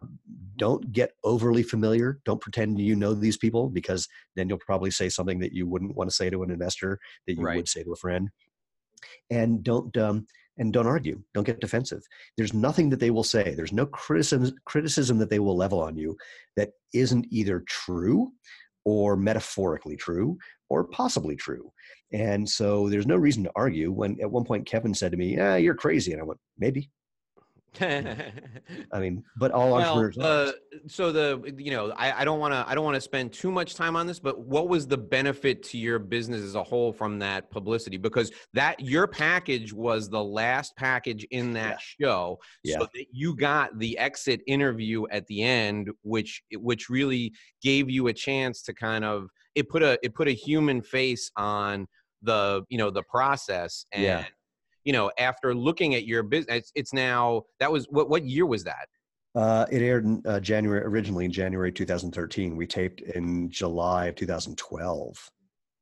don't 0.58 0.92
get 0.92 1.12
overly 1.24 1.64
familiar 1.64 2.20
don't 2.26 2.40
pretend 2.42 2.80
you 2.80 2.96
know 2.96 3.14
these 3.14 3.38
people 3.38 3.70
because 3.70 4.08
then 4.36 4.48
you'll 4.48 4.58
probably 4.60 4.92
say 4.92 5.10
something 5.10 5.40
that 5.40 5.54
you 5.54 5.68
wouldn't 5.68 5.96
want 5.96 6.10
to 6.10 6.16
say 6.16 6.30
to 6.30 6.44
an 6.44 6.52
investor 6.52 7.00
that 7.28 7.34
you 7.36 7.44
Right. 7.44 7.58
would 7.58 7.68
say 7.68 7.84
to 7.84 7.92
a 7.92 7.96
friend. 7.96 8.30
And 9.30 9.64
don't 9.64 9.96
um, 9.98 10.26
and 10.58 10.72
don't 10.72 10.88
argue 10.88 11.22
don't 11.34 11.44
get 11.46 11.60
defensive. 11.60 12.02
There's 12.38 12.54
nothing 12.54 12.90
that 12.92 13.00
they 13.00 13.12
will 13.12 13.24
say 13.24 13.54
there's 13.56 13.74
no 13.74 13.86
criticism 13.86 14.56
criticism 14.66 15.18
that 15.20 15.30
they 15.30 15.40
will 15.40 15.58
level 15.58 15.80
on 15.82 15.98
you 15.98 16.16
that 16.56 16.72
isn't 16.94 17.28
either 17.30 17.62
true 17.68 18.32
or 18.86 19.16
metaphorically 19.18 19.96
true 19.96 20.38
or 20.70 20.86
possibly 20.86 21.36
true. 21.36 21.72
And 22.14 22.48
so 22.48 22.88
there's 22.88 23.08
no 23.08 23.16
reason 23.18 23.44
to 23.44 23.52
argue 23.56 23.92
when 23.92 24.18
at 24.22 24.32
one 24.32 24.46
point 24.46 24.66
kevin 24.66 24.94
said 24.94 25.12
to 25.12 25.18
me 25.18 25.36
yeah 25.36 25.56
you're 25.56 25.76
crazy 25.76 26.12
and 26.14 26.22
i 26.22 26.24
went 26.26 26.40
maybe 26.58 26.90
i 28.92 29.00
mean 29.00 29.24
but 29.38 29.52
all 29.52 29.72
well, 29.74 29.98
entrepreneurs 29.98 30.18
uh, 30.18 30.52
so 30.88 31.12
the 31.12 31.54
you 31.58 31.72
know 31.72 31.92
I, 31.92 32.22
I 32.22 32.26
don't 32.26 32.40
want 32.40 32.54
to 32.54 32.66
I 32.68 32.76
don't 32.76 32.84
want 32.86 32.96
to 32.96 33.02
spend 33.02 33.34
too 33.34 33.52
much 33.52 33.76
time 33.76 33.96
on 33.96 34.08
this, 34.08 34.20
but 34.20 34.40
what 34.40 34.68
was 34.68 34.88
the 34.88 34.98
benefit 34.98 35.64
to 35.64 35.78
your 35.78 36.00
business 36.00 36.42
as 36.42 36.56
a 36.56 36.64
whole 36.64 36.92
from 36.92 37.20
that 37.20 37.50
publicity? 37.52 37.98
Because 37.98 38.32
that 38.54 38.80
your 38.80 39.08
package 39.08 39.74
was 39.74 40.10
the 40.10 40.24
last 40.24 40.76
package 40.76 41.26
in 41.32 41.54
that 41.54 41.80
show, 41.82 42.40
Yeah. 42.64 42.80
so 42.80 42.88
that 42.94 43.06
you 43.12 43.36
got 43.36 43.78
the 43.80 43.98
exit 43.98 44.42
interview 44.48 45.06
at 45.12 45.26
the 45.28 45.44
end, 45.44 45.90
which 46.04 46.42
which 46.58 46.90
really 46.90 47.34
gave 47.62 47.90
you 47.90 48.08
a 48.08 48.14
chance 48.14 48.62
to 48.64 48.74
kind 48.74 49.06
of 49.06 49.30
it 49.56 49.70
put 49.70 49.82
a 49.84 49.98
it 50.04 50.14
put 50.14 50.28
a 50.28 50.34
human 50.34 50.82
face 50.82 51.32
on 51.36 51.88
the 52.22 52.64
you 52.70 52.78
know 52.78 52.90
the 52.90 53.04
process 53.04 53.86
and 53.92 54.04
Yeah. 54.04 54.26
You 54.86 54.94
know 54.94 55.12
after 55.20 55.54
looking 55.54 55.96
at 55.96 56.06
your 56.06 56.24
business 56.24 56.56
it's, 56.58 56.72
it's 56.76 56.94
now 56.94 57.44
that 57.60 57.72
was 57.72 57.86
what 57.90 58.10
what 58.10 58.24
year 58.24 58.46
was 58.46 58.64
that 58.64 58.88
Uh, 59.36 59.66
it 59.70 59.82
aired 59.82 60.06
in 60.06 60.22
uh, 60.26 60.40
January, 60.40 60.82
originally 60.86 61.26
in 61.26 61.32
January 61.32 61.70
2013. 61.70 62.56
We 62.56 62.66
taped 62.66 63.02
in 63.02 63.50
July 63.50 64.06
of 64.08 64.16
2012. 64.16 65.30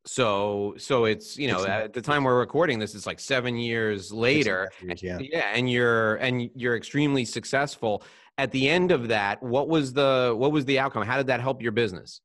so 0.08 0.74
so 0.78 1.06
it's 1.06 1.38
you 1.38 1.48
know 1.48 1.60
Six 1.60 1.66
and 1.66 1.72
a 1.72 1.76
half 1.76 1.84
at 1.86 1.94
the 1.94 2.02
time 2.02 2.24
we're 2.24 2.40
recording 2.40 2.80
this 2.80 2.94
it's 2.96 3.06
like 3.06 3.20
seven 3.20 3.56
years 3.56 4.06
Six 4.06 4.12
and 4.12 4.20
a 4.20 4.22
later 4.22 4.72
years, 4.82 5.04
yeah. 5.04 5.20
yeah 5.22 5.52
and 5.54 5.70
you're 5.72 6.16
and 6.16 6.50
you're 6.56 6.76
extremely 6.76 7.24
successful 7.26 8.04
at 8.38 8.52
the 8.52 8.68
end 8.68 8.92
of 8.92 9.08
that 9.10 9.42
what 9.42 9.70
was 9.70 9.94
the 9.94 10.34
what 10.36 10.52
was 10.52 10.66
the 10.66 10.78
outcome 10.80 11.04
how 11.06 11.18
did 11.18 11.28
that 11.28 11.40
help 11.40 11.62
your 11.62 11.72
business 11.72 12.22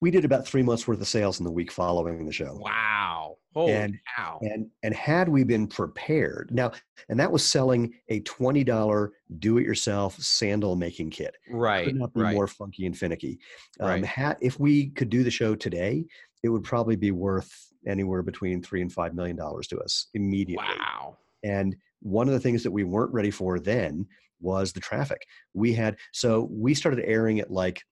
We 0.00 0.10
did 0.10 0.24
about 0.24 0.46
three 0.46 0.62
months 0.62 0.86
worth 0.88 1.00
of 1.00 1.08
sales 1.08 1.38
in 1.40 1.44
the 1.44 1.52
week 1.52 1.70
following 1.72 2.24
the 2.24 2.32
show. 2.32 2.54
wow 2.56 3.36
holy 3.58 3.72
And- 3.72 3.98
cow 4.16 4.38
And 4.42 4.70
and 4.82 4.94
had 4.94 5.28
we 5.28 5.44
been 5.44 5.66
prepared 5.66 6.50
now, 6.52 6.72
and 7.08 7.18
that 7.20 7.30
was 7.30 7.44
selling 7.44 7.94
a 8.08 8.20
twenty 8.20 8.64
dollar 8.64 9.12
do-it-yourself 9.38 10.16
sandal 10.18 10.76
making 10.76 11.10
kit. 11.10 11.36
right 11.50 11.86
Could 11.86 11.96
not 11.96 12.14
be 12.14 12.20
right 12.22 12.34
more 12.34 12.46
funky 12.46 12.86
and 12.86 12.96
finicky. 12.96 13.38
Um, 13.80 13.88
Right. 13.88 14.04
had, 14.04 14.36
if 14.40 14.58
we 14.60 14.90
could 14.90 15.10
do 15.10 15.22
the 15.24 15.30
show 15.30 15.54
today, 15.54 16.04
it 16.42 16.48
would 16.48 16.64
probably 16.64 16.96
be 16.96 17.10
worth 17.10 17.52
anywhere 17.86 18.22
between 18.22 18.62
three 18.62 18.82
and 18.82 18.92
five 18.92 19.14
million 19.14 19.36
dollars 19.36 19.66
to 19.68 19.78
us 19.80 20.06
immediately. 20.14 20.64
wow 20.78 21.16
And 21.42 21.76
one 22.00 22.28
of 22.28 22.34
the 22.34 22.40
things 22.40 22.62
that 22.62 22.70
we 22.70 22.84
weren't 22.84 23.12
ready 23.12 23.30
for 23.30 23.58
then 23.58 24.06
was 24.40 24.72
the 24.72 24.80
traffic. 24.80 25.20
We 25.54 25.72
had 25.72 25.96
so 26.12 26.48
we 26.50 26.74
started 26.74 27.04
airing 27.04 27.40
at 27.40 27.50
like 27.50 27.82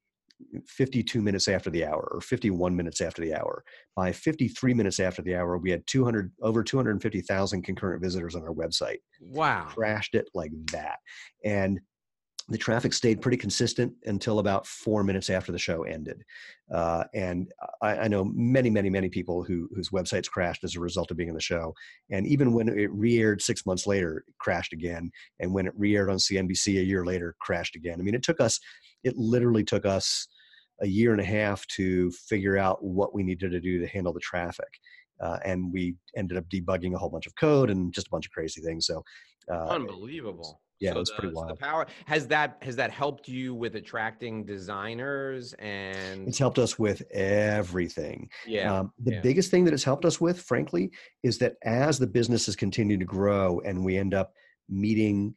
52 0.66 1.22
minutes 1.22 1.48
after 1.48 1.70
the 1.70 1.84
hour 1.84 2.08
or 2.12 2.20
51 2.20 2.74
minutes 2.74 3.00
after 3.00 3.22
the 3.22 3.34
hour. 3.34 3.64
By 3.94 4.12
53 4.12 4.74
minutes 4.74 5.00
after 5.00 5.22
the 5.22 5.34
hour, 5.34 5.58
we 5.58 5.70
had 5.70 5.86
200 5.86 6.32
over 6.42 6.62
250,000 6.62 7.62
concurrent 7.62 8.02
visitors 8.02 8.34
on 8.34 8.42
our 8.42 8.52
website. 8.52 8.98
wow 9.20 9.66
Crashed 9.68 10.14
it 10.14 10.28
like 10.34 10.50
that. 10.72 10.98
And 11.44 11.80
the 12.48 12.58
traffic 12.58 12.92
stayed 12.92 13.20
pretty 13.20 13.36
consistent 13.36 13.92
until 14.04 14.38
about 14.38 14.66
four 14.66 15.02
minutes 15.02 15.30
after 15.30 15.50
the 15.50 15.58
show 15.58 15.82
ended. 15.82 16.22
Uh, 16.72 17.04
and 17.12 17.48
I, 17.82 17.98
I, 17.98 18.08
know 18.08 18.24
many, 18.24 18.70
many, 18.70 18.88
many 18.88 19.08
people 19.08 19.42
who 19.42 19.68
whose 19.74 19.90
websites 19.90 20.30
crashed 20.30 20.62
as 20.62 20.76
a 20.76 20.80
result 20.80 21.10
of 21.10 21.16
being 21.16 21.28
in 21.28 21.34
the 21.34 21.40
show. 21.40 21.74
And 22.10 22.26
even 22.26 22.52
when 22.52 22.68
it 22.68 22.90
re-aired 22.92 23.42
six 23.42 23.66
months 23.66 23.86
later, 23.86 24.18
it 24.18 24.34
crashed 24.38 24.72
again. 24.72 25.10
And 25.40 25.52
when 25.52 25.66
it 25.66 25.72
re-aired 25.76 26.08
on 26.08 26.18
CNBC 26.18 26.78
a 26.78 26.84
year 26.84 27.04
later, 27.04 27.34
crashed 27.40 27.74
again. 27.74 27.98
I 27.98 28.02
mean, 28.02 28.14
it 28.14 28.22
took 28.22 28.40
us, 28.40 28.60
it 29.02 29.16
literally 29.16 29.64
took 29.64 29.84
us 29.84 30.28
a 30.82 30.86
year 30.86 31.12
and 31.12 31.20
a 31.20 31.24
half 31.24 31.66
to 31.68 32.12
figure 32.28 32.58
out 32.58 32.82
what 32.84 33.12
we 33.12 33.24
needed 33.24 33.50
to 33.50 33.60
do 33.60 33.80
to 33.80 33.86
handle 33.88 34.12
the 34.12 34.20
traffic. 34.20 34.68
Uh, 35.20 35.38
and 35.44 35.72
we 35.72 35.96
ended 36.16 36.36
up 36.36 36.44
debugging 36.52 36.94
a 36.94 36.98
whole 36.98 37.10
bunch 37.10 37.26
of 37.26 37.34
code 37.34 37.70
and 37.70 37.92
just 37.92 38.06
a 38.06 38.10
bunch 38.10 38.26
of 38.26 38.32
crazy 38.32 38.60
things. 38.60 38.86
So, 38.86 39.02
uh, 39.50 39.66
unbelievable 39.68 40.60
yeah, 40.80 40.92
so 40.92 41.00
it's 41.00 41.10
pretty 41.10 41.34
wild. 41.34 41.50
The 41.50 41.56
power 41.56 41.86
has 42.04 42.26
that 42.28 42.58
has 42.62 42.76
that 42.76 42.90
helped 42.90 43.28
you 43.28 43.54
with 43.54 43.76
attracting 43.76 44.44
designers 44.44 45.54
and 45.54 46.28
it's 46.28 46.38
helped 46.38 46.58
us 46.58 46.78
with 46.78 47.02
everything. 47.12 48.28
Yeah. 48.46 48.80
Um, 48.80 48.92
the 49.02 49.14
yeah. 49.14 49.20
biggest 49.20 49.50
thing 49.50 49.64
that 49.64 49.74
it's 49.74 49.84
helped 49.84 50.04
us 50.04 50.20
with, 50.20 50.40
frankly, 50.40 50.90
is 51.22 51.38
that 51.38 51.54
as 51.64 51.98
the 51.98 52.06
business 52.06 52.46
has 52.46 52.56
continued 52.56 53.00
to 53.00 53.06
grow 53.06 53.60
and 53.60 53.84
we 53.84 53.96
end 53.96 54.12
up 54.12 54.32
meeting 54.68 55.34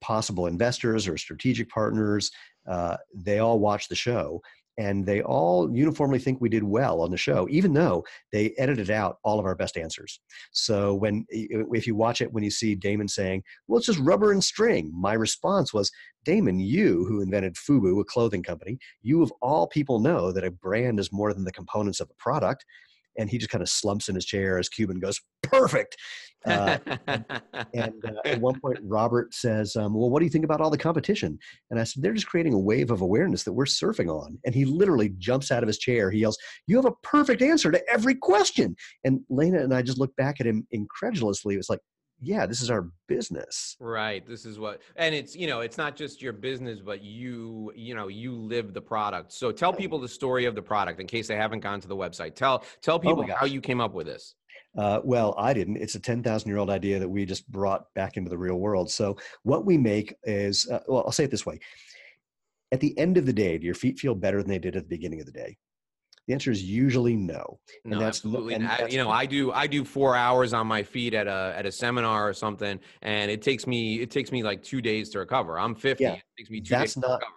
possible 0.00 0.46
investors 0.46 1.08
or 1.08 1.16
strategic 1.16 1.68
partners, 1.68 2.30
uh, 2.68 2.96
they 3.14 3.40
all 3.40 3.58
watch 3.58 3.88
the 3.88 3.96
show 3.96 4.40
and 4.78 5.06
they 5.06 5.22
all 5.22 5.74
uniformly 5.74 6.18
think 6.18 6.40
we 6.40 6.48
did 6.48 6.62
well 6.62 7.00
on 7.00 7.10
the 7.10 7.16
show 7.16 7.46
even 7.50 7.72
though 7.72 8.04
they 8.32 8.54
edited 8.58 8.90
out 8.90 9.18
all 9.24 9.38
of 9.38 9.46
our 9.46 9.54
best 9.54 9.76
answers. 9.76 10.20
So 10.52 10.94
when 10.94 11.24
if 11.30 11.86
you 11.86 11.94
watch 11.94 12.20
it 12.20 12.32
when 12.32 12.44
you 12.44 12.50
see 12.50 12.76
Daymond 12.76 13.10
saying 13.10 13.42
well 13.66 13.78
it's 13.78 13.86
just 13.86 13.98
rubber 14.00 14.32
and 14.32 14.42
string 14.42 14.92
my 14.94 15.14
response 15.14 15.72
was 15.72 15.90
Daymond 16.26 16.66
you 16.66 17.04
who 17.06 17.20
invented 17.20 17.54
fubu 17.54 18.00
a 18.00 18.04
clothing 18.04 18.42
company 18.42 18.78
you 19.02 19.22
of 19.22 19.32
all 19.42 19.66
people 19.66 19.98
know 19.98 20.32
that 20.32 20.44
a 20.44 20.50
brand 20.50 20.98
is 20.98 21.12
more 21.12 21.32
than 21.32 21.44
the 21.44 21.52
components 21.52 22.00
of 22.00 22.10
a 22.10 22.22
product 22.22 22.64
and 23.18 23.30
he 23.30 23.38
just 23.38 23.50
kind 23.50 23.62
of 23.62 23.68
slumps 23.68 24.08
in 24.08 24.14
his 24.14 24.24
chair 24.24 24.58
as 24.58 24.68
Cuban 24.68 24.98
goes, 24.98 25.20
"Perfect." 25.42 25.96
Uh, 26.44 26.78
and, 27.06 27.24
and 27.74 28.04
uh, 28.04 28.20
at 28.24 28.40
one 28.40 28.58
point, 28.60 28.78
Robert 28.82 29.34
says, 29.34 29.76
um, 29.76 29.94
"Well, 29.94 30.10
what 30.10 30.20
do 30.20 30.24
you 30.24 30.30
think 30.30 30.44
about 30.44 30.60
all 30.60 30.70
the 30.70 30.78
competition?" 30.78 31.38
And 31.70 31.80
I 31.80 31.84
said, 31.84 32.02
"They're 32.02 32.14
just 32.14 32.28
creating 32.28 32.54
a 32.54 32.58
wave 32.58 32.90
of 32.90 33.00
awareness 33.00 33.44
that 33.44 33.52
we're 33.52 33.64
surfing 33.64 34.08
on." 34.08 34.38
And 34.44 34.54
he 34.54 34.64
literally 34.64 35.10
jumps 35.18 35.50
out 35.50 35.62
of 35.62 35.66
his 35.66 35.78
chair. 35.78 36.10
He 36.10 36.20
yells, 36.20 36.38
"You 36.66 36.76
have 36.76 36.86
a 36.86 36.94
perfect 37.02 37.42
answer 37.42 37.70
to 37.70 37.82
every 37.90 38.14
question!" 38.14 38.76
And 39.04 39.20
Lena 39.28 39.60
and 39.62 39.74
I 39.74 39.82
just 39.82 39.98
looked 39.98 40.16
back 40.16 40.40
at 40.40 40.46
him 40.46 40.66
incredulously. 40.70 41.54
It 41.54 41.58
was 41.58 41.70
like, 41.70 41.80
yeah 42.20 42.46
this 42.46 42.62
is 42.62 42.70
our 42.70 42.88
business 43.08 43.76
right 43.78 44.26
this 44.26 44.46
is 44.46 44.58
what 44.58 44.80
and 44.96 45.14
it's 45.14 45.36
you 45.36 45.46
know 45.46 45.60
it's 45.60 45.76
not 45.76 45.94
just 45.94 46.22
your 46.22 46.32
business 46.32 46.80
but 46.80 47.02
you 47.02 47.72
you 47.76 47.94
know 47.94 48.08
you 48.08 48.34
live 48.34 48.72
the 48.72 48.80
product 48.80 49.32
so 49.32 49.52
tell 49.52 49.72
people 49.72 49.98
the 49.98 50.08
story 50.08 50.46
of 50.46 50.54
the 50.54 50.62
product 50.62 51.00
in 51.00 51.06
case 51.06 51.28
they 51.28 51.36
haven't 51.36 51.60
gone 51.60 51.80
to 51.80 51.88
the 51.88 51.96
website 51.96 52.34
tell 52.34 52.64
tell 52.80 52.96
oh 52.96 52.98
people 52.98 53.26
oh 53.28 53.34
how 53.34 53.46
you 53.46 53.60
came 53.60 53.80
up 53.80 53.92
with 53.92 54.06
this 54.06 54.34
uh, 54.76 55.00
well, 55.04 55.34
I 55.38 55.54
didn't. 55.54 55.78
It's 55.78 55.94
a 55.94 56.00
10,000 56.00 56.48
year 56.48 56.58
old 56.58 56.68
idea 56.68 56.98
that 56.98 57.08
we 57.08 57.24
just 57.24 57.50
brought 57.50 57.92
back 57.94 58.16
into 58.16 58.28
the 58.28 58.36
real 58.36 58.56
world. 58.56 58.90
So, 58.90 59.16
what 59.42 59.64
we 59.64 59.78
make 59.78 60.14
is, 60.24 60.68
uh, 60.68 60.80
well, 60.86 61.02
I'll 61.06 61.12
say 61.12 61.24
it 61.24 61.30
this 61.30 61.46
way. 61.46 61.58
At 62.72 62.80
the 62.80 62.96
end 62.98 63.16
of 63.16 63.24
the 63.24 63.32
day, 63.32 63.56
do 63.56 63.64
your 63.64 63.74
feet 63.74 63.98
feel 63.98 64.14
better 64.14 64.42
than 64.42 64.50
they 64.50 64.58
did 64.58 64.76
at 64.76 64.82
the 64.82 64.88
beginning 64.88 65.20
of 65.20 65.26
the 65.26 65.32
day? 65.32 65.56
The 66.26 66.32
answer 66.32 66.50
is 66.50 66.62
usually 66.62 67.14
no. 67.14 67.60
And 67.84 67.92
no, 67.92 68.00
that's, 68.00 68.18
absolutely. 68.18 68.54
And 68.54 68.66
I, 68.66 68.86
you 68.88 68.98
know, 68.98 69.10
I 69.10 69.26
do 69.26 69.52
I 69.52 69.68
do 69.68 69.84
four 69.84 70.16
hours 70.16 70.52
on 70.52 70.66
my 70.66 70.82
feet 70.82 71.14
at 71.14 71.28
a 71.28 71.54
at 71.56 71.66
a 71.66 71.72
seminar 71.72 72.28
or 72.28 72.34
something, 72.34 72.80
and 73.02 73.30
it 73.30 73.42
takes 73.42 73.66
me 73.66 74.00
it 74.00 74.10
takes 74.10 74.32
me 74.32 74.42
like 74.42 74.62
two 74.62 74.80
days 74.80 75.10
to 75.10 75.20
recover. 75.20 75.58
I'm 75.58 75.76
50. 75.76 76.02
Yeah, 76.02 76.14
it 76.14 76.22
takes 76.36 76.50
me 76.50 76.60
two 76.60 76.70
that's 76.70 76.94
days 76.94 77.02
not, 77.02 77.20
to 77.20 77.26
recover. 77.26 77.35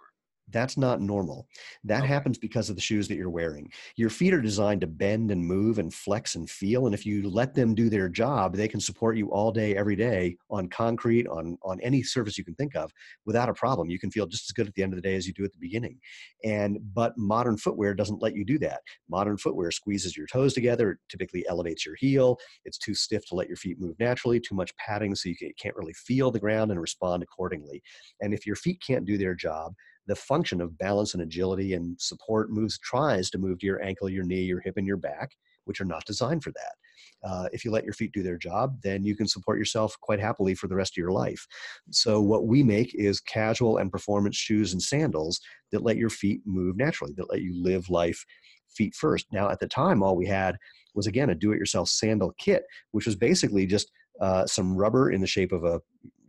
That's 0.50 0.76
not 0.76 1.00
normal. 1.00 1.48
That 1.84 2.00
okay. 2.00 2.08
happens 2.08 2.38
because 2.38 2.70
of 2.70 2.76
the 2.76 2.82
shoes 2.82 3.08
that 3.08 3.16
you're 3.16 3.30
wearing. 3.30 3.70
Your 3.96 4.10
feet 4.10 4.34
are 4.34 4.40
designed 4.40 4.80
to 4.82 4.86
bend 4.86 5.30
and 5.30 5.44
move 5.44 5.78
and 5.78 5.92
flex 5.92 6.34
and 6.34 6.48
feel. 6.48 6.86
And 6.86 6.94
if 6.94 7.06
you 7.06 7.28
let 7.28 7.54
them 7.54 7.74
do 7.74 7.88
their 7.88 8.08
job, 8.08 8.54
they 8.54 8.68
can 8.68 8.80
support 8.80 9.16
you 9.16 9.30
all 9.30 9.52
day, 9.52 9.76
every 9.76 9.96
day 9.96 10.36
on 10.50 10.68
concrete, 10.68 11.26
on, 11.28 11.58
on 11.62 11.80
any 11.80 12.02
surface 12.02 12.38
you 12.38 12.44
can 12.44 12.54
think 12.54 12.76
of 12.76 12.92
without 13.26 13.48
a 13.48 13.54
problem. 13.54 13.90
You 13.90 13.98
can 13.98 14.10
feel 14.10 14.26
just 14.26 14.48
as 14.48 14.52
good 14.52 14.66
at 14.66 14.74
the 14.74 14.82
end 14.82 14.92
of 14.92 14.96
the 14.96 15.08
day 15.08 15.16
as 15.16 15.26
you 15.26 15.32
do 15.32 15.44
at 15.44 15.52
the 15.52 15.58
beginning. 15.58 15.98
And 16.44 16.78
but 16.94 17.16
modern 17.16 17.56
footwear 17.56 17.94
doesn't 17.94 18.22
let 18.22 18.34
you 18.34 18.44
do 18.44 18.58
that. 18.60 18.80
Modern 19.08 19.36
footwear 19.36 19.70
squeezes 19.70 20.16
your 20.16 20.26
toes 20.26 20.54
together, 20.54 20.92
it 20.92 20.98
typically 21.08 21.46
elevates 21.48 21.84
your 21.86 21.96
heel. 21.96 22.38
It's 22.64 22.78
too 22.78 22.94
stiff 22.94 23.26
to 23.26 23.34
let 23.34 23.48
your 23.48 23.56
feet 23.56 23.80
move 23.80 23.96
naturally, 23.98 24.40
too 24.40 24.54
much 24.54 24.74
padding 24.76 25.14
so 25.14 25.28
you 25.28 25.36
can't 25.60 25.76
really 25.76 25.92
feel 25.94 26.30
the 26.30 26.40
ground 26.40 26.70
and 26.70 26.80
respond 26.80 27.22
accordingly. 27.22 27.82
And 28.20 28.34
if 28.34 28.46
your 28.46 28.56
feet 28.56 28.82
can't 28.86 29.04
do 29.04 29.18
their 29.18 29.34
job, 29.34 29.74
the 30.10 30.16
function 30.16 30.60
of 30.60 30.76
balance 30.76 31.14
and 31.14 31.22
agility 31.22 31.74
and 31.74 31.98
support 32.00 32.50
moves 32.50 32.76
tries 32.80 33.30
to 33.30 33.38
move 33.38 33.60
to 33.60 33.66
your 33.66 33.80
ankle, 33.80 34.10
your 34.10 34.24
knee, 34.24 34.42
your 34.42 34.58
hip, 34.58 34.76
and 34.76 34.84
your 34.84 34.96
back, 34.96 35.30
which 35.66 35.80
are 35.80 35.84
not 35.84 36.04
designed 36.04 36.42
for 36.42 36.50
that. 36.50 36.74
Uh, 37.22 37.48
if 37.52 37.64
you 37.64 37.70
let 37.70 37.84
your 37.84 37.92
feet 37.92 38.10
do 38.10 38.24
their 38.24 38.36
job, 38.36 38.76
then 38.82 39.04
you 39.04 39.14
can 39.14 39.28
support 39.28 39.56
yourself 39.56 39.96
quite 40.00 40.18
happily 40.18 40.52
for 40.52 40.66
the 40.66 40.74
rest 40.74 40.94
of 40.94 40.96
your 40.96 41.12
life. 41.12 41.46
So, 41.92 42.20
what 42.20 42.48
we 42.48 42.64
make 42.64 42.92
is 42.96 43.20
casual 43.20 43.76
and 43.76 43.92
performance 43.92 44.36
shoes 44.36 44.72
and 44.72 44.82
sandals 44.82 45.40
that 45.70 45.84
let 45.84 45.96
your 45.96 46.10
feet 46.10 46.40
move 46.44 46.76
naturally, 46.76 47.12
that 47.16 47.30
let 47.30 47.42
you 47.42 47.54
live 47.62 47.88
life 47.88 48.24
feet 48.68 48.96
first. 48.96 49.26
Now, 49.30 49.48
at 49.48 49.60
the 49.60 49.68
time, 49.68 50.02
all 50.02 50.16
we 50.16 50.26
had 50.26 50.56
was 50.96 51.06
again 51.06 51.30
a 51.30 51.36
do 51.36 51.52
it 51.52 51.58
yourself 51.58 51.88
sandal 51.88 52.34
kit, 52.36 52.64
which 52.90 53.06
was 53.06 53.14
basically 53.14 53.64
just 53.64 53.92
uh, 54.20 54.46
some 54.46 54.76
rubber 54.76 55.10
in 55.10 55.20
the 55.20 55.26
shape 55.26 55.52
of 55.52 55.64
a 55.64 55.80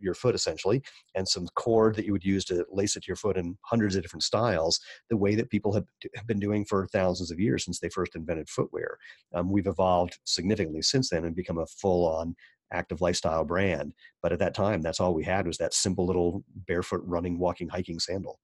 your 0.02 0.14
foot 0.14 0.34
essentially, 0.34 0.82
and 1.14 1.26
some 1.26 1.46
cord 1.54 1.94
that 1.94 2.04
you 2.04 2.12
would 2.12 2.24
use 2.24 2.44
to 2.46 2.66
lace 2.70 2.96
it 2.96 3.04
to 3.04 3.08
your 3.08 3.16
foot 3.16 3.36
in 3.36 3.56
hundreds 3.62 3.94
of 3.94 4.02
different 4.02 4.24
styles, 4.24 4.80
the 5.10 5.16
way 5.16 5.34
that 5.34 5.48
people 5.48 5.72
have, 5.72 5.84
have 6.16 6.26
been 6.26 6.40
doing 6.40 6.64
for 6.64 6.86
thousands 6.88 7.30
of 7.30 7.38
years 7.38 7.64
since 7.64 7.78
they 7.78 7.88
first 7.88 8.16
invented 8.16 8.48
footwear. 8.48 8.98
Um, 9.34 9.50
we've 9.50 9.68
evolved 9.68 10.18
significantly 10.24 10.82
since 10.82 11.10
then 11.10 11.24
and 11.24 11.36
become 11.36 11.58
a 11.58 11.66
full 11.66 12.08
on 12.08 12.34
active 12.72 13.00
lifestyle 13.00 13.44
brand. 13.44 13.92
But 14.22 14.32
at 14.32 14.38
that 14.40 14.54
time, 14.54 14.82
that's 14.82 14.98
all 14.98 15.14
we 15.14 15.24
had 15.24 15.46
was 15.46 15.58
that 15.58 15.74
simple 15.74 16.06
little 16.06 16.42
barefoot 16.66 17.02
running, 17.04 17.38
walking, 17.38 17.68
hiking 17.68 17.98
sandal. 17.98 18.40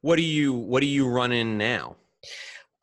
What 0.00 0.16
do 0.16 0.22
you 0.22 0.52
What 0.52 0.80
do 0.80 0.86
you 0.86 1.08
run 1.08 1.32
in 1.32 1.56
now? 1.56 1.96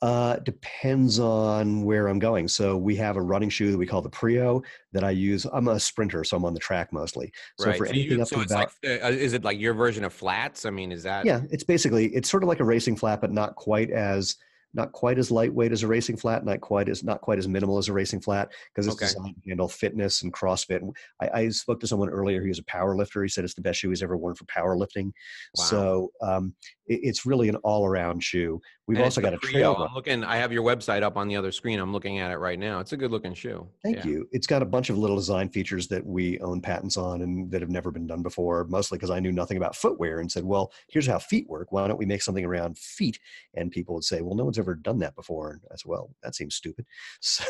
Uh, 0.01 0.37
depends 0.37 1.19
on 1.19 1.83
where 1.83 2.07
I'm 2.07 2.19
going. 2.19 2.47
So 2.47 2.77
we 2.77 2.95
have 2.97 3.15
a 3.15 3.21
running 3.21 3.49
shoe 3.49 3.71
that 3.71 3.77
we 3.77 3.87
call 3.87 4.01
the 4.01 4.09
Prio 4.09 4.63
that 4.91 5.03
I 5.03 5.09
use. 5.11 5.45
I'm 5.51 5.67
a 5.67 5.79
sprinter, 5.79 6.23
so 6.23 6.37
I'm 6.37 6.45
on 6.45 6.53
the 6.53 6.59
track 6.59 6.91
mostly. 6.91 7.31
So 7.59 7.67
right. 7.67 7.77
for 7.77 7.85
so 7.85 7.91
anything 7.91 8.17
you, 8.17 8.21
up 8.21 8.27
so 8.27 8.35
to 8.37 8.41
about, 8.43 8.71
like, 8.83 9.03
uh, 9.03 9.07
is 9.07 9.33
it 9.33 9.43
like 9.43 9.59
your 9.59 9.73
version 9.73 10.03
of 10.03 10.13
flats? 10.13 10.65
I 10.65 10.69
mean, 10.69 10.91
is 10.91 11.03
that? 11.03 11.25
Yeah, 11.25 11.41
it's 11.49 11.63
basically 11.63 12.07
it's 12.07 12.29
sort 12.29 12.43
of 12.43 12.49
like 12.49 12.59
a 12.59 12.65
racing 12.65 12.97
flat, 12.97 13.21
but 13.21 13.31
not 13.31 13.55
quite 13.55 13.89
as 13.89 14.35
not 14.75 14.91
quite 14.91 15.17
as 15.17 15.31
lightweight 15.31 15.71
as 15.71 15.83
a 15.83 15.87
racing 15.87 16.17
flat, 16.17 16.45
not 16.45 16.59
quite 16.59 16.89
as 16.89 17.03
not 17.03 17.21
quite 17.21 17.39
as 17.39 17.47
minimal 17.47 17.77
as 17.77 17.87
a 17.87 17.93
racing 17.93 18.19
flat 18.19 18.51
because 18.73 18.85
it's 18.85 18.95
okay. 18.95 19.05
designed 19.05 19.35
to 19.41 19.49
handle 19.49 19.69
fitness 19.69 20.21
and 20.21 20.33
CrossFit. 20.33 20.81
I, 21.21 21.29
I, 21.33 21.49
spoke 21.49 21.79
to 21.79 21.87
someone 21.87 22.09
earlier 22.09 22.41
who 22.41 22.49
was 22.49 22.59
a 22.59 22.63
power 22.65 22.95
lifter. 22.95 23.23
He 23.23 23.29
said 23.29 23.45
it's 23.45 23.53
the 23.53 23.61
best 23.61 23.79
shoe 23.79 23.89
he's 23.89 24.03
ever 24.03 24.17
worn 24.17 24.35
for 24.35 24.43
powerlifting. 24.45 25.13
Wow. 25.57 25.63
So 25.63 26.11
um, 26.21 26.53
it's 26.87 27.25
really 27.25 27.49
an 27.49 27.55
all 27.57 27.85
around 27.85 28.23
shoe. 28.23 28.61
We've 28.87 28.97
and 28.97 29.05
also 29.05 29.19
got 29.19 29.33
a 29.33 29.37
trail. 29.37 29.75
I'm 29.75 29.95
looking. 29.95 30.23
I 30.23 30.37
have 30.37 30.51
your 30.51 30.63
website 30.63 31.01
up 31.01 31.17
on 31.17 31.27
the 31.27 31.35
other 31.35 31.51
screen. 31.51 31.79
I'm 31.79 31.91
looking 31.91 32.19
at 32.19 32.31
it 32.31 32.37
right 32.37 32.59
now. 32.59 32.79
It's 32.79 32.93
a 32.93 32.97
good 32.97 33.11
looking 33.11 33.33
shoe. 33.33 33.67
Thank 33.81 33.97
yeah. 33.97 34.05
you. 34.05 34.29
It's 34.31 34.45
got 34.45 34.61
a 34.61 34.65
bunch 34.65 34.91
of 34.91 34.97
little 34.97 35.15
design 35.15 35.49
features 35.49 35.87
that 35.87 36.05
we 36.05 36.39
own 36.39 36.61
patents 36.61 36.95
on 36.95 37.21
and 37.21 37.49
that 37.49 37.61
have 37.61 37.71
never 37.71 37.89
been 37.89 38.05
done 38.05 38.21
before. 38.21 38.65
Mostly 38.65 38.97
because 38.97 39.09
I 39.09 39.19
knew 39.19 39.31
nothing 39.31 39.57
about 39.57 39.75
footwear 39.75 40.19
and 40.19 40.31
said, 40.31 40.43
"Well, 40.43 40.71
here's 40.87 41.07
how 41.07 41.17
feet 41.17 41.49
work. 41.49 41.71
Why 41.71 41.87
don't 41.87 41.97
we 41.97 42.05
make 42.05 42.21
something 42.21 42.45
around 42.45 42.77
feet?" 42.77 43.19
And 43.55 43.71
people 43.71 43.95
would 43.95 44.03
say, 44.03 44.21
"Well, 44.21 44.35
no 44.35 44.43
one's 44.43 44.59
ever 44.59 44.75
done 44.75 44.99
that 44.99 45.15
before." 45.15 45.51
And 45.51 45.61
I 45.71 45.75
said, 45.77 45.89
"Well, 45.89 46.13
that 46.21 46.35
seems 46.35 46.55
stupid." 46.55 46.85
So, 47.21 47.43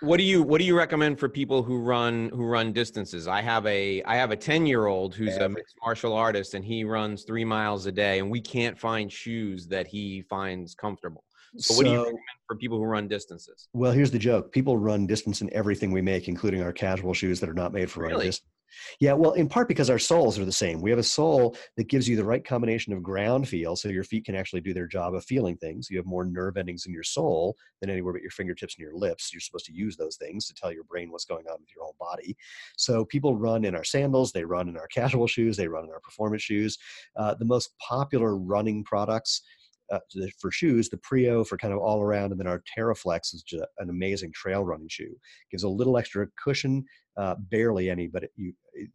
what 0.00 0.18
do 0.18 0.22
you 0.24 0.42
what 0.42 0.58
do 0.58 0.64
you 0.64 0.76
recommend 0.76 1.18
for 1.18 1.28
people 1.28 1.62
who 1.62 1.78
run 1.78 2.30
who 2.30 2.44
run 2.44 2.72
distances? 2.72 3.28
I 3.28 3.40
have 3.40 3.64
a 3.66 4.02
I 4.02 4.16
have 4.16 4.32
a 4.32 4.36
ten 4.36 4.66
year 4.66 4.86
old 4.86 5.14
who's 5.14 5.36
a 5.36 5.48
mixed 5.48 5.76
martial 5.82 6.12
artist 6.12 6.54
and 6.54 6.64
he 6.64 6.84
runs 6.84 7.22
three 7.22 7.44
miles 7.44 7.86
a 7.86 7.92
day, 7.92 8.18
and 8.18 8.30
we 8.30 8.40
can't 8.40 8.63
find 8.72 9.12
shoes 9.12 9.66
that 9.68 9.86
he 9.86 10.22
finds 10.22 10.74
comfortable. 10.74 11.24
So, 11.56 11.74
what 11.74 11.84
do 11.84 11.90
you 11.90 11.98
recommend 11.98 12.18
for 12.48 12.56
people 12.56 12.78
who 12.78 12.84
run 12.84 13.06
distances? 13.06 13.68
Well, 13.72 13.92
here's 13.92 14.10
the 14.10 14.18
joke: 14.18 14.50
people 14.52 14.76
run 14.76 15.06
distance 15.06 15.40
in 15.40 15.52
everything 15.52 15.92
we 15.92 16.02
make, 16.02 16.26
including 16.26 16.62
our 16.62 16.72
casual 16.72 17.14
shoes 17.14 17.38
that 17.40 17.48
are 17.48 17.54
not 17.54 17.72
made 17.72 17.90
for 17.90 18.00
really? 18.00 18.14
running 18.14 18.28
distance. 18.28 18.50
Yeah, 19.00 19.12
well, 19.12 19.32
in 19.32 19.48
part 19.48 19.68
because 19.68 19.90
our 19.90 19.98
soles 19.98 20.38
are 20.38 20.44
the 20.44 20.52
same. 20.52 20.80
We 20.80 20.90
have 20.90 20.98
a 20.98 21.02
sole 21.02 21.56
that 21.76 21.88
gives 21.88 22.08
you 22.08 22.16
the 22.16 22.24
right 22.24 22.44
combination 22.44 22.92
of 22.92 23.02
ground 23.02 23.48
feel, 23.48 23.76
so 23.76 23.88
your 23.88 24.04
feet 24.04 24.24
can 24.24 24.34
actually 24.34 24.60
do 24.60 24.74
their 24.74 24.86
job 24.86 25.14
of 25.14 25.24
feeling 25.24 25.56
things. 25.56 25.88
You 25.90 25.96
have 25.98 26.06
more 26.06 26.24
nerve 26.24 26.56
endings 26.56 26.86
in 26.86 26.92
your 26.92 27.02
sole 27.02 27.56
than 27.80 27.90
anywhere 27.90 28.12
but 28.12 28.22
your 28.22 28.30
fingertips 28.30 28.76
and 28.76 28.82
your 28.82 28.94
lips. 28.94 29.32
You're 29.32 29.40
supposed 29.40 29.66
to 29.66 29.72
use 29.74 29.96
those 29.96 30.16
things 30.16 30.46
to 30.46 30.54
tell 30.54 30.72
your 30.72 30.84
brain 30.84 31.10
what's 31.10 31.24
going 31.24 31.46
on 31.46 31.56
with 31.60 31.70
your 31.74 31.84
whole 31.84 31.96
body. 31.98 32.36
So 32.76 33.04
people 33.04 33.36
run 33.36 33.64
in 33.64 33.74
our 33.74 33.84
sandals, 33.84 34.32
they 34.32 34.44
run 34.44 34.68
in 34.68 34.76
our 34.76 34.88
casual 34.94 35.26
shoes, 35.26 35.56
they 35.56 35.68
run 35.68 35.84
in 35.84 35.90
our 35.90 36.00
performance 36.00 36.42
shoes. 36.42 36.78
Uh, 37.16 37.34
the 37.34 37.44
most 37.44 37.70
popular 37.78 38.36
running 38.36 38.84
products 38.84 39.42
uh, 39.92 39.98
for 40.38 40.50
shoes, 40.50 40.88
the 40.88 40.98
Prio 40.98 41.46
for 41.46 41.56
kind 41.56 41.72
of 41.72 41.80
all 41.80 42.02
around, 42.02 42.30
and 42.30 42.40
then 42.40 42.46
our 42.46 42.62
TerraFlex 42.76 43.34
is 43.34 43.42
just 43.42 43.64
an 43.78 43.90
amazing 43.90 44.32
trail 44.34 44.64
running 44.64 44.88
shoe. 44.88 45.14
Gives 45.50 45.62
a 45.62 45.68
little 45.68 45.98
extra 45.98 46.26
cushion, 46.42 46.84
uh, 47.16 47.34
barely 47.50 47.90
any, 47.90 48.06
but 48.06 48.24
it, 48.24 48.30
you 48.36 48.52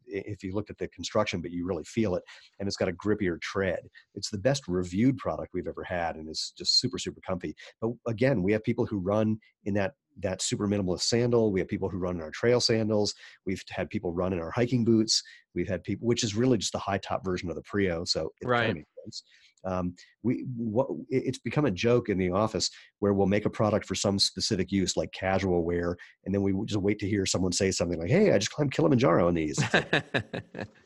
if 0.08 0.44
you 0.44 0.54
look 0.54 0.70
at 0.70 0.78
the 0.78 0.88
construction, 0.90 1.42
but 1.42 1.52
you 1.52 1.66
really 1.66 1.86
feel 1.86 2.16
it, 2.16 2.24
and 2.60 2.68
it's 2.68 2.78
got 2.78 2.90
a 2.90 2.94
grippier 2.94 3.40
tread. 3.42 3.80
It's 4.16 4.30
the 4.30 4.38
best 4.38 4.68
reviewed 4.68 5.18
product 5.18 5.52
we've 5.54 5.68
ever 5.68 5.84
had, 5.84 6.16
and 6.16 6.28
it's 6.28 6.52
just 6.52 6.80
super 6.80 6.98
super 6.98 7.22
comfy. 7.26 7.56
But 7.82 7.92
again, 8.08 8.44
we 8.44 8.52
have 8.52 8.64
people 8.64 8.86
who 8.86 9.00
run 9.00 9.38
in 9.66 9.74
that 9.76 9.94
that 10.22 10.42
super 10.42 10.68
minimalist 10.68 11.02
sandal. 11.02 11.52
We 11.52 11.60
have 11.60 11.70
people 11.70 11.90
who 11.90 11.98
run 11.98 12.16
in 12.16 12.22
our 12.22 12.32
trail 12.32 12.60
sandals. 12.60 13.14
We've 13.46 13.64
had 13.70 13.90
people 13.90 14.14
run 14.14 14.34
in 14.34 14.40
our 14.40 14.52
hiking 14.52 14.84
boots. 14.84 15.24
We've 15.56 15.68
had 15.68 15.84
people, 15.84 16.08
which 16.08 16.24
is 16.24 16.36
really 16.36 16.58
just 16.58 16.74
the 16.74 16.80
high 16.80 16.98
top 16.98 17.24
version 17.24 17.50
of 17.50 17.56
the 17.56 17.64
Prio. 17.64 18.08
So 18.08 18.32
right. 18.44 18.60
kind 18.60 18.72
of 18.72 18.76
makes 18.78 18.90
sense. 19.04 19.24
Um, 19.66 19.96
we 20.24 20.46
what, 20.56 20.88
it's 21.10 21.40
become 21.40 21.66
a 21.66 21.72
joke 21.72 22.10
in 22.10 22.18
the 22.18 22.32
office 22.32 22.70
where 23.00 23.14
we'll 23.14 23.28
make 23.28 23.46
a 23.46 23.50
product 23.50 23.86
for 23.86 23.96
some 23.96 24.20
specific 24.20 24.72
use, 24.72 24.98
like 24.98 25.12
casual 25.12 25.64
wear, 25.64 25.98
and 26.26 26.34
then 26.34 26.42
we 26.42 26.54
just 26.66 26.82
wait 26.82 27.00
to 27.00 27.08
hear 27.08 27.26
someone 27.26 27.52
say 27.52 27.72
something 27.72 28.00
like, 28.00 28.10
"Hey, 28.10 28.32
I 28.32 28.38
just 28.38 28.52
climbed 28.52 28.74
Kilimanjaro 28.74 29.28
on 29.28 29.34
these." 29.34 29.60
Like, 29.74 30.06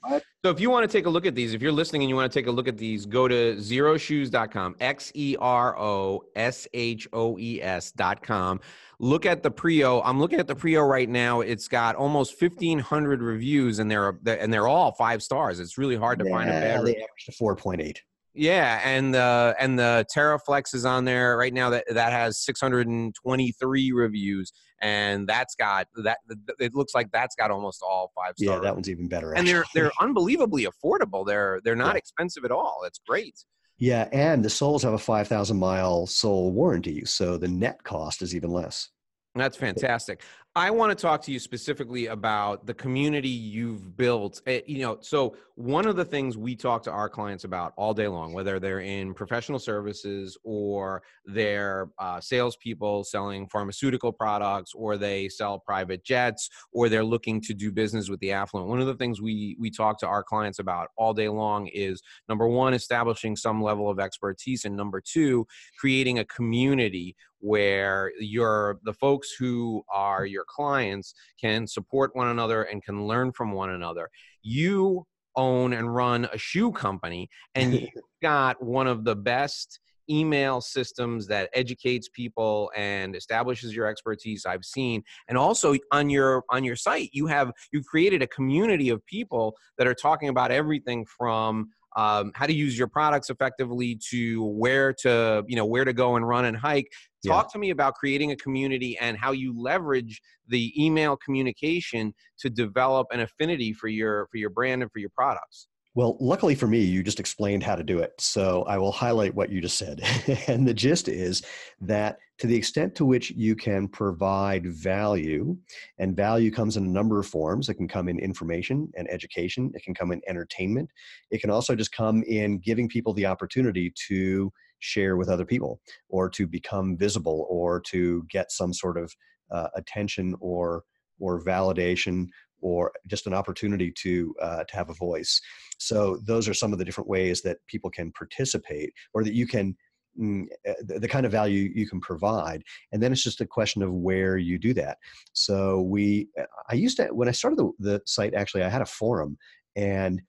so 0.46 0.52
if 0.52 0.60
you 0.60 0.70
want 0.70 0.90
to 0.90 0.98
take 0.98 1.06
a 1.06 1.10
look 1.10 1.26
at 1.26 1.36
these, 1.36 1.54
if 1.54 1.62
you're 1.62 1.72
listening 1.72 2.04
and 2.04 2.10
you 2.10 2.16
want 2.16 2.32
to 2.32 2.40
take 2.40 2.48
a 2.48 2.52
look 2.52 2.68
at 2.68 2.78
these, 2.78 3.06
go 3.06 3.28
to 3.28 3.56
xeroshoes.com, 3.56 4.76
X 4.80 5.12
E 5.16 5.36
R 5.40 5.78
O 5.80 6.24
S 6.36 6.68
H 6.74 7.08
O 7.14 7.38
E 7.40 7.62
S.com. 7.62 8.60
Look 9.00 9.26
at 9.26 9.44
the 9.44 9.52
Prio. 9.52 10.02
I'm 10.06 10.20
looking 10.20 10.40
at 10.40 10.48
the 10.48 10.56
Prio 10.56 10.88
right 10.88 11.10
now. 11.10 11.42
It's 11.42 11.68
got 11.68 11.96
almost 11.96 12.40
1,500 12.42 13.22
reviews, 13.22 13.80
and 13.80 13.90
they're 13.90 14.18
and 14.26 14.54
they're 14.54 14.68
all 14.68 14.92
five 14.94 15.24
stars. 15.24 15.60
It's 15.60 15.78
really 15.78 15.98
hard 15.98 16.20
to 16.20 16.26
yeah, 16.26 16.32
find 16.32 16.50
a 16.50 16.54
bad. 16.54 16.86
They 16.86 16.96
averaged 16.96 17.30
a 17.30 17.32
4.8. 17.32 17.98
Yeah, 18.36 18.82
and 18.84 19.14
the 19.14 19.56
and 19.60 19.78
the 19.78 20.06
TerraFlex 20.16 20.74
is 20.74 20.86
on 20.86 21.06
there 21.06 21.38
right 21.38 21.54
now. 21.54 21.70
That 21.70 21.86
that 21.90 22.12
has 22.12 22.40
623 22.44 23.92
reviews, 23.92 24.52
and 24.82 25.28
that's 25.28 25.54
got 25.56 25.88
that. 26.04 26.18
It 26.60 26.74
looks 26.74 26.96
like 26.96 27.12
that's 27.12 27.36
got 27.36 27.52
almost 27.52 27.84
all 27.84 28.12
five 28.16 28.34
stars. 28.36 28.58
Yeah, 28.58 28.60
that 28.60 28.74
one's 28.74 28.90
even 28.90 29.08
better. 29.08 29.34
And 29.34 29.48
they're 29.48 29.66
they're 29.76 29.92
unbelievably 30.00 30.66
affordable. 30.66 31.26
They're 31.26 31.62
they're 31.64 31.76
not 31.76 31.94
Yeah. 31.94 32.00
expensive 32.00 32.44
at 32.44 32.52
all. 32.52 32.82
It's 32.88 33.00
great. 33.08 33.36
Yeah, 33.78 34.08
and 34.12 34.44
the 34.46 34.50
soles 34.50 34.84
have 34.84 34.94
a 34.94 35.00
5,000 35.00 35.58
mile 35.58 36.06
sole 36.08 36.52
warranty, 36.52 37.06
so 37.06 37.38
the 37.38 37.48
net 37.48 37.84
cost 37.84 38.22
is 38.22 38.36
even 38.36 38.52
less. 38.52 38.90
That's 39.36 39.58
fantastic. 39.58 40.22
I 40.56 40.70
want 40.70 40.96
to 40.96 41.02
talk 41.02 41.24
to 41.24 41.32
you 41.32 41.40
specifically 41.40 42.06
about 42.08 42.68
the 42.68 42.76
community 42.76 43.28
you've 43.30 43.98
built. 43.98 44.40
Eh, 44.46 44.62
You 44.68 44.84
know, 44.84 44.98
so 45.02 45.36
one 45.56 45.88
of 45.88 45.96
the 45.96 46.06
things 46.06 46.38
we 46.38 46.56
talk 46.56 46.84
to 46.84 46.92
our 46.92 47.10
clients 47.10 47.44
about 47.44 47.74
all 47.76 47.92
day 47.96 48.08
long, 48.08 48.34
whether 48.34 48.60
they're 48.60 48.82
in 48.82 49.16
professional 49.16 49.58
services 49.58 50.38
or 50.44 51.02
they're 51.26 51.90
uh, 51.98 52.22
salespeople 52.22 53.04
selling 53.04 53.48
pharmaceutical 53.48 54.12
products, 54.12 54.74
or 54.76 54.96
they 54.96 55.28
sell 55.28 55.58
private 55.58 56.04
jets, 56.04 56.50
or 56.72 56.88
they're 56.88 57.04
looking 57.04 57.42
to 57.42 57.56
do 57.56 57.72
business 57.72 58.08
with 58.08 58.20
the 58.20 58.32
affluent. 58.32 58.70
One 58.70 58.80
of 58.80 58.86
the 58.86 58.96
things 58.96 59.22
we 59.22 59.58
we 59.60 59.72
talk 59.72 59.98
to 60.00 60.08
our 60.08 60.24
clients 60.24 60.60
about 60.60 60.90
all 60.98 61.16
day 61.16 61.30
long 61.30 61.66
is 61.68 62.00
number 62.30 62.48
one, 62.48 62.76
establishing 62.76 63.36
some 63.36 63.60
level 63.60 63.90
of 63.90 64.00
expertise, 64.00 64.66
and 64.66 64.78
number 64.78 65.02
two, 65.02 65.48
creating 65.80 66.20
a 66.20 66.26
community 66.26 67.16
where 67.44 68.14
your 68.20 68.80
the 68.84 68.94
folks 68.94 69.36
who 69.38 69.84
are 69.92 70.26
your 70.26 70.46
clients 70.48 71.14
can 71.40 71.68
support 71.68 72.16
one 72.16 72.30
another 72.30 72.64
and 72.64 72.82
can 72.82 73.06
learn 73.06 73.34
from 73.34 73.52
one 73.52 73.72
another. 73.72 74.10
You 74.42 75.06
own 75.36 75.74
and 75.74 75.94
run 75.94 76.26
a 76.32 76.38
shoe 76.38 76.72
company 76.72 77.30
and 77.56 77.74
you've 77.82 77.90
got 78.22 78.64
one 78.64 78.88
of 78.88 79.04
the 79.04 79.16
best 79.16 79.80
email 80.10 80.62
systems 80.62 81.28
that 81.28 81.50
educates 81.54 82.08
people 82.10 82.72
and 82.76 83.16
establishes 83.16 83.76
your 83.76 83.88
expertise 83.88 84.46
I've 84.46 84.66
seen 84.66 85.02
and 85.28 85.38
also 85.38 85.76
on 85.92 86.10
your 86.10 86.44
on 86.50 86.64
your 86.64 86.76
site 86.76 87.10
you 87.14 87.28
have 87.28 87.52
you've 87.72 87.86
created 87.86 88.22
a 88.22 88.28
community 88.28 88.90
of 88.90 89.06
people 89.06 89.56
that 89.78 89.88
are 89.88 89.94
talking 89.94 90.30
about 90.30 90.52
everything 90.52 91.06
from 91.06 91.70
um, 91.96 92.32
how 92.36 92.46
to 92.46 92.54
use 92.54 92.78
your 92.78 92.88
products 92.88 93.30
effectively 93.30 94.00
to 94.10 94.44
where 94.44 94.94
to 95.02 95.44
you 95.48 95.56
know 95.56 95.66
where 95.66 95.86
to 95.86 95.94
go 95.94 96.16
and 96.16 96.28
run 96.28 96.46
and 96.46 96.58
hike 96.58 96.92
Yeah. 97.24 97.34
talk 97.34 97.52
to 97.54 97.60
me 97.60 97.70
about 97.70 97.96
creating 97.96 98.32
a 98.32 98.36
community 98.36 98.98
and 99.00 99.18
how 99.18 99.32
you 99.32 99.60
leverage 99.60 100.22
the 100.48 100.74
email 100.82 101.18
communication 101.18 102.14
to 102.40 102.50
develop 102.50 103.08
an 103.12 103.22
affinity 103.22 103.74
for 103.74 103.88
your 103.88 104.28
for 104.32 104.38
your 104.38 104.50
brand 104.50 104.82
and 104.82 104.92
for 104.92 105.00
your 105.00 105.10
products 105.10 105.68
Well, 105.96 106.18
luckily 106.20 106.56
for 106.56 106.68
me, 106.68 106.82
you 106.82 107.04
just 107.04 107.20
explained 107.20 107.64
how 107.64 107.76
to 107.76 107.84
do 107.84 108.00
it. 108.00 108.14
So 108.20 108.64
I 108.64 108.78
will 108.78 108.92
highlight 108.92 109.36
what 109.36 109.52
you 109.52 109.62
just 109.62 109.78
said. 109.78 110.02
and 110.48 110.68
the 110.68 110.74
gist 110.74 111.08
is 111.08 111.44
that 111.82 112.18
to 112.40 112.48
the 112.48 112.56
extent 112.56 112.96
to 112.96 113.06
which 113.06 113.30
you 113.32 113.56
can 113.56 113.88
provide 113.88 114.66
value, 114.66 115.56
and 116.00 116.18
value 116.18 116.52
comes 116.52 116.78
in 116.78 116.86
a 116.86 116.90
number 116.90 117.20
of 117.20 117.28
forms, 117.28 117.70
it 117.70 117.76
can 117.76 117.88
come 117.88 118.10
in 118.10 118.18
information 118.20 118.92
and 118.96 119.08
education, 119.10 119.72
it 119.76 119.84
can 119.84 119.94
come 119.94 120.12
in 120.12 120.20
entertainment, 120.28 120.90
it 121.30 121.42
can 121.42 121.52
also 121.52 121.76
just 121.76 121.92
come 121.92 122.24
in 122.24 122.58
giving 122.58 122.90
people 122.90 123.14
the 123.14 123.28
opportunity 123.28 123.94
to 124.08 124.52
share 124.84 125.16
with 125.16 125.30
other 125.30 125.46
people 125.46 125.80
or 126.10 126.30
to 126.30 126.46
become 126.46 126.98
visible 126.98 127.48
or 127.50 127.80
to 127.80 128.26
get 128.30 128.52
some 128.52 128.74
sort 128.74 128.98
of 128.98 129.14
uh, 129.52 129.70
attention 129.76 130.36
or 130.40 130.84
or 131.20 131.42
validation 131.44 132.28
or 132.62 132.92
just 133.08 133.28
an 133.28 133.34
opportunity 133.34 133.92
to 133.92 134.36
uh, 134.42 134.64
to 134.66 134.76
have 134.76 134.90
a 134.90 134.94
voice. 134.94 135.42
So 135.78 136.18
those 136.26 136.48
are 136.50 136.54
some 136.54 136.74
of 136.74 136.80
the 136.80 136.86
different 136.86 137.10
ways 137.10 137.42
that 137.42 137.58
people 137.68 137.90
can 137.90 138.12
participate, 138.12 138.92
or 139.14 139.24
that 139.24 139.34
you 139.34 139.48
can 139.48 139.76
mm, 140.20 140.46
uh, 140.68 140.74
the, 141.00 141.08
kind 141.08 141.26
of 141.26 141.32
value 141.32 141.72
you 141.74 141.88
can 141.88 142.00
provide. 142.00 142.64
And 142.92 143.02
then 143.02 143.12
it's 143.12 143.24
just 143.24 143.42
a 143.42 143.46
question 143.46 143.84
of 143.84 143.92
where 143.94 144.38
you 144.38 144.58
do 144.58 144.74
that. 144.76 144.98
So 145.34 145.82
we, 145.82 146.28
I 146.70 146.76
used 146.76 146.98
to 146.98 147.06
when 147.08 147.28
I 147.28 147.32
started 147.32 147.60
the, 147.60 147.72
the 147.80 148.02
site. 148.06 148.34
Actually, 148.34 148.64
I 148.64 148.70
had 148.70 148.82
a 148.82 148.86
forum, 148.86 149.38
and 149.76 150.22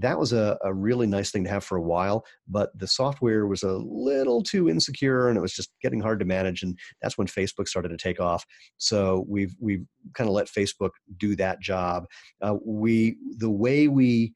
that 0.00 0.18
was 0.18 0.32
a, 0.32 0.58
a 0.62 0.72
really 0.72 1.06
nice 1.06 1.30
thing 1.30 1.44
to 1.44 1.50
have 1.50 1.64
for 1.64 1.76
a 1.76 1.82
while. 1.82 2.24
But 2.48 2.76
the 2.78 2.86
software 2.86 3.46
was 3.46 3.62
a 3.62 3.72
little 3.72 4.42
too 4.42 4.68
insecure, 4.68 5.28
and 5.28 5.36
it 5.36 5.40
was 5.40 5.54
just 5.54 5.70
getting 5.82 6.00
hard 6.00 6.18
to 6.20 6.24
manage. 6.24 6.62
And 6.62 6.78
that's 7.02 7.18
when 7.18 7.26
Facebook 7.26 7.68
started 7.68 7.88
to 7.90 7.96
take 7.96 8.20
off. 8.20 8.44
So 8.78 9.24
we've 9.28 9.54
we've 9.60 9.84
kind 10.14 10.28
of 10.28 10.34
let 10.34 10.46
Facebook 10.46 10.90
do 11.16 11.36
that 11.36 11.60
job. 11.60 12.06
Uh, 12.40 12.56
we 12.64 13.16
the 13.38 13.50
way 13.50 13.88
we 13.88 14.34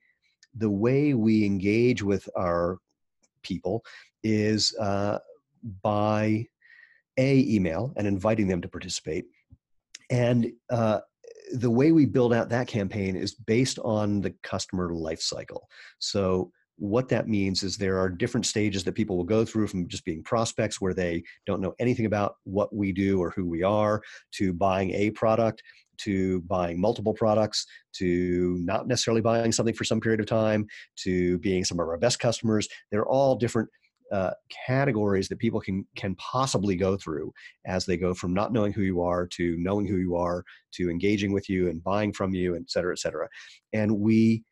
the 0.57 0.71
way 0.71 1.15
we 1.15 1.45
engage 1.45 2.03
with 2.03 2.29
our 2.37 2.79
people 3.43 3.85
is 4.23 4.75
uh, 4.81 5.19
by 5.83 6.47
a 7.19 7.55
email 7.55 7.93
and 7.97 8.07
inviting 8.07 8.49
them 8.49 8.61
to 8.61 8.69
participate 8.69 9.27
and 10.11 10.53
uh, 10.71 11.01
the 11.53 11.71
way 11.71 11.93
we 11.93 12.07
build 12.07 12.33
out 12.33 12.49
that 12.49 12.67
campaign 12.67 13.17
is 13.17 13.35
based 13.35 13.79
on 13.81 14.21
the 14.21 14.35
customer 14.43 14.93
life 14.93 15.21
cycle. 15.21 15.69
So 15.99 16.51
what 16.77 17.09
that 17.09 17.29
means 17.29 17.63
is 17.63 17.77
there 17.77 17.99
are 17.99 18.09
different 18.09 18.47
stages 18.47 18.83
that 18.85 18.95
people 18.95 19.17
will 19.17 19.25
go 19.25 19.45
through 19.45 19.69
from 19.69 19.87
just 19.87 20.05
being 20.05 20.23
prospects 20.23 20.81
where 20.81 20.95
they 20.95 21.23
don't 21.47 21.61
know 21.61 21.75
anything 21.79 22.07
about 22.07 22.37
what 22.45 22.75
we 22.75 22.93
do 22.93 23.21
or 23.21 23.31
who 23.31 23.47
we 23.47 23.63
are 23.63 24.03
to 24.33 24.53
buying 24.53 24.91
a 24.91 25.11
product 25.11 25.63
to 25.97 26.41
buying 26.43 26.81
multiple 26.81 27.15
products 27.15 27.67
to 27.93 28.59
not 28.61 28.89
necessarily 28.89 29.21
buying 29.21 29.53
something 29.53 29.75
for 29.75 29.85
some 29.85 30.01
period 30.01 30.19
of 30.19 30.27
time 30.27 30.67
to 30.97 31.39
being 31.39 31.65
some 31.65 31.79
of 31.79 31.89
our 31.89 31.97
best 31.97 32.19
customers. 32.19 32.69
They're 32.91 33.07
all 33.07 33.37
different 33.37 33.69
uh, 34.13 34.31
categories 34.67 35.29
that 35.29 35.39
people 35.39 35.61
can 35.61 35.87
can 35.97 36.15
possibly 36.17 36.77
go 36.77 36.97
through 36.97 37.33
as 37.67 37.87
they 37.87 37.97
go 37.97 38.15
from 38.15 38.35
not 38.35 38.53
knowing 38.53 38.73
who 38.73 38.83
you 38.83 39.01
are 39.01 39.27
to 39.27 39.57
knowing 39.59 39.87
who 39.87 39.97
you 39.97 40.15
are 40.15 40.45
to 40.73 40.91
engaging 40.91 41.33
with 41.33 41.49
you 41.49 41.69
and 41.69 41.83
buying 41.83 42.13
from 42.13 42.35
you 42.35 42.55
et 42.55 42.71
cetera 42.71 42.93
et 42.93 42.99
cetera. 42.99 43.29
And 43.73 43.99
we 43.99 44.45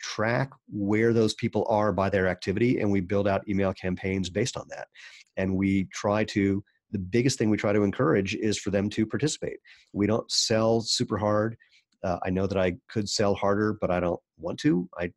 track 0.00 0.50
where 0.70 1.12
those 1.12 1.34
people 1.34 1.66
are 1.68 1.92
by 1.92 2.10
their 2.10 2.28
activity 2.28 2.80
and 2.80 2.90
we 2.90 3.00
build 3.00 3.26
out 3.26 3.48
email 3.48 3.72
campaigns 3.72 4.28
based 4.30 4.56
on 4.56 4.66
that. 4.68 4.88
And 5.36 5.56
we 5.56 5.88
try 5.92 6.24
to 6.24 6.62
the 6.90 6.98
biggest 6.98 7.38
thing 7.38 7.50
we 7.50 7.56
try 7.56 7.72
to 7.72 7.82
encourage 7.82 8.34
is 8.36 8.58
for 8.58 8.70
them 8.70 8.88
to 8.90 9.04
participate. 9.04 9.58
We 9.92 10.06
don't 10.06 10.30
sell 10.30 10.80
super 10.80 11.18
hard 11.18 11.56
uh, 12.04 12.18
i 12.24 12.30
know 12.30 12.46
that 12.46 12.58
i 12.58 12.72
could 12.88 13.08
sell 13.08 13.34
harder 13.34 13.76
but 13.80 13.90
i 13.90 13.98
don't 13.98 14.20
want 14.36 14.58
to. 14.58 14.88
I 14.98 15.12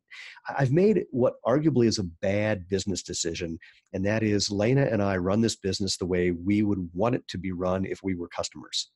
i've 0.56 0.72
made 0.72 1.04
what 1.10 1.34
arguably 1.46 1.86
is 1.86 1.98
a 1.98 2.04
bad 2.04 2.68
business 2.68 3.02
decision 3.02 3.58
and 3.92 4.04
that 4.06 4.22
is 4.22 4.50
lena 4.50 4.82
and 4.82 5.02
i 5.02 5.16
run 5.16 5.40
this 5.40 5.56
business 5.56 5.96
the 5.96 6.06
way 6.06 6.30
we 6.30 6.62
would 6.62 6.88
want 6.94 7.14
it 7.14 7.26
to 7.28 7.38
be 7.38 7.52
run 7.52 7.84
if 7.84 8.00
we 8.02 8.14
were 8.14 8.28
customers. 8.28 8.90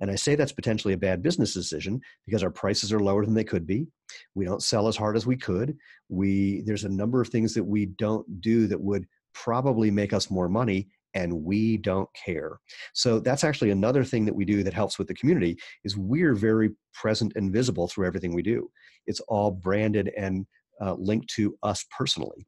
And 0.00 0.10
i 0.10 0.14
say 0.14 0.34
that's 0.34 0.52
potentially 0.52 0.94
a 0.94 0.98
bad 0.98 1.22
business 1.22 1.54
decision 1.54 2.00
because 2.26 2.42
our 2.42 2.50
prices 2.50 2.92
are 2.92 3.00
lower 3.00 3.24
than 3.24 3.34
they 3.34 3.44
could 3.44 3.66
be. 3.66 3.86
We 4.34 4.44
don't 4.44 4.62
sell 4.62 4.88
as 4.88 4.96
hard 4.96 5.16
as 5.16 5.26
we 5.26 5.36
could. 5.36 5.76
We 6.08 6.62
there's 6.66 6.84
a 6.84 6.88
number 6.88 7.20
of 7.20 7.28
things 7.28 7.54
that 7.54 7.64
we 7.64 7.86
don't 7.86 8.40
do 8.40 8.66
that 8.66 8.80
would 8.80 9.06
probably 9.34 9.90
make 9.90 10.12
us 10.12 10.30
more 10.30 10.48
money 10.48 10.88
and 11.14 11.32
we 11.32 11.76
don't 11.76 12.08
care. 12.14 12.58
So 12.92 13.18
that's 13.20 13.44
actually 13.44 13.70
another 13.70 14.04
thing 14.04 14.24
that 14.24 14.34
we 14.34 14.44
do 14.44 14.62
that 14.62 14.74
helps 14.74 14.98
with 14.98 15.08
the 15.08 15.14
community 15.14 15.56
is 15.84 15.96
we're 15.96 16.34
very 16.34 16.70
present 16.92 17.32
and 17.36 17.52
visible 17.52 17.88
through 17.88 18.06
everything 18.06 18.34
we 18.34 18.42
do. 18.42 18.70
It's 19.06 19.20
all 19.20 19.50
branded 19.50 20.10
and 20.16 20.46
uh, 20.80 20.94
linked 20.94 21.28
to 21.36 21.56
us 21.62 21.84
personally. 21.96 22.46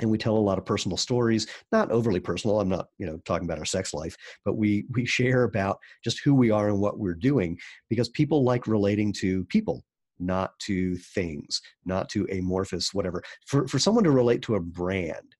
And 0.00 0.10
we 0.10 0.16
tell 0.16 0.36
a 0.36 0.38
lot 0.38 0.56
of 0.56 0.64
personal 0.64 0.96
stories 0.96 1.46
not 1.72 1.90
overly 1.90 2.20
personal 2.20 2.58
i'm 2.58 2.70
not 2.70 2.86
you 2.96 3.04
know 3.04 3.20
talking 3.26 3.46
about 3.46 3.58
our 3.58 3.66
sex 3.66 3.92
life 3.92 4.16
but 4.46 4.56
we 4.56 4.86
we 4.92 5.04
share 5.04 5.42
about 5.42 5.78
just 6.02 6.24
who 6.24 6.34
we 6.34 6.50
are 6.50 6.70
and 6.70 6.80
what 6.80 6.98
we're 6.98 7.12
doing 7.12 7.58
because 7.90 8.08
people 8.08 8.42
like 8.42 8.66
relating 8.66 9.12
to 9.12 9.44
people 9.46 9.84
not 10.20 10.56
to 10.60 10.96
things 10.96 11.60
not 11.84 12.08
to 12.10 12.26
amorphous 12.30 12.94
whatever. 12.94 13.22
For 13.46 13.66
for 13.66 13.78
someone 13.78 14.04
to 14.04 14.10
relate 14.10 14.42
to 14.42 14.54
a 14.54 14.60
brand 14.60 15.34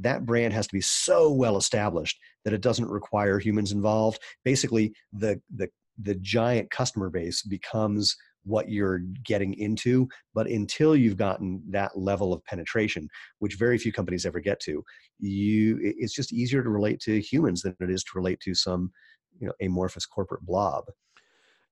that 0.00 0.26
brand 0.26 0.52
has 0.52 0.66
to 0.66 0.74
be 0.74 0.80
so 0.80 1.30
well 1.30 1.56
established 1.56 2.18
that 2.44 2.54
it 2.54 2.60
doesn't 2.60 2.88
require 2.88 3.38
humans 3.38 3.72
involved 3.72 4.20
basically 4.44 4.92
the 5.12 5.40
the 5.54 5.68
the 6.02 6.14
giant 6.16 6.70
customer 6.70 7.08
base 7.08 7.42
becomes 7.42 8.16
what 8.44 8.68
you're 8.68 9.00
getting 9.24 9.54
into. 9.54 10.08
But 10.34 10.46
until 10.46 10.94
you've 10.94 11.16
gotten 11.16 11.62
that 11.70 11.98
level 11.98 12.32
of 12.32 12.44
penetration, 12.44 13.08
which 13.40 13.56
very 13.56 13.76
few 13.76 13.92
companies 13.92 14.24
ever 14.24 14.40
get 14.40 14.60
to, 14.60 14.82
you 15.18 15.78
it's 15.82 16.14
just 16.14 16.32
easier 16.32 16.62
to 16.62 16.70
relate 16.70 17.00
to 17.00 17.20
humans 17.20 17.62
than 17.62 17.74
it 17.80 17.90
is 17.90 18.04
to 18.04 18.10
relate 18.14 18.40
to 18.40 18.54
some 18.54 18.90
you 19.38 19.46
know 19.46 19.52
amorphous 19.60 20.06
corporate 20.06 20.42
blob. 20.46 20.84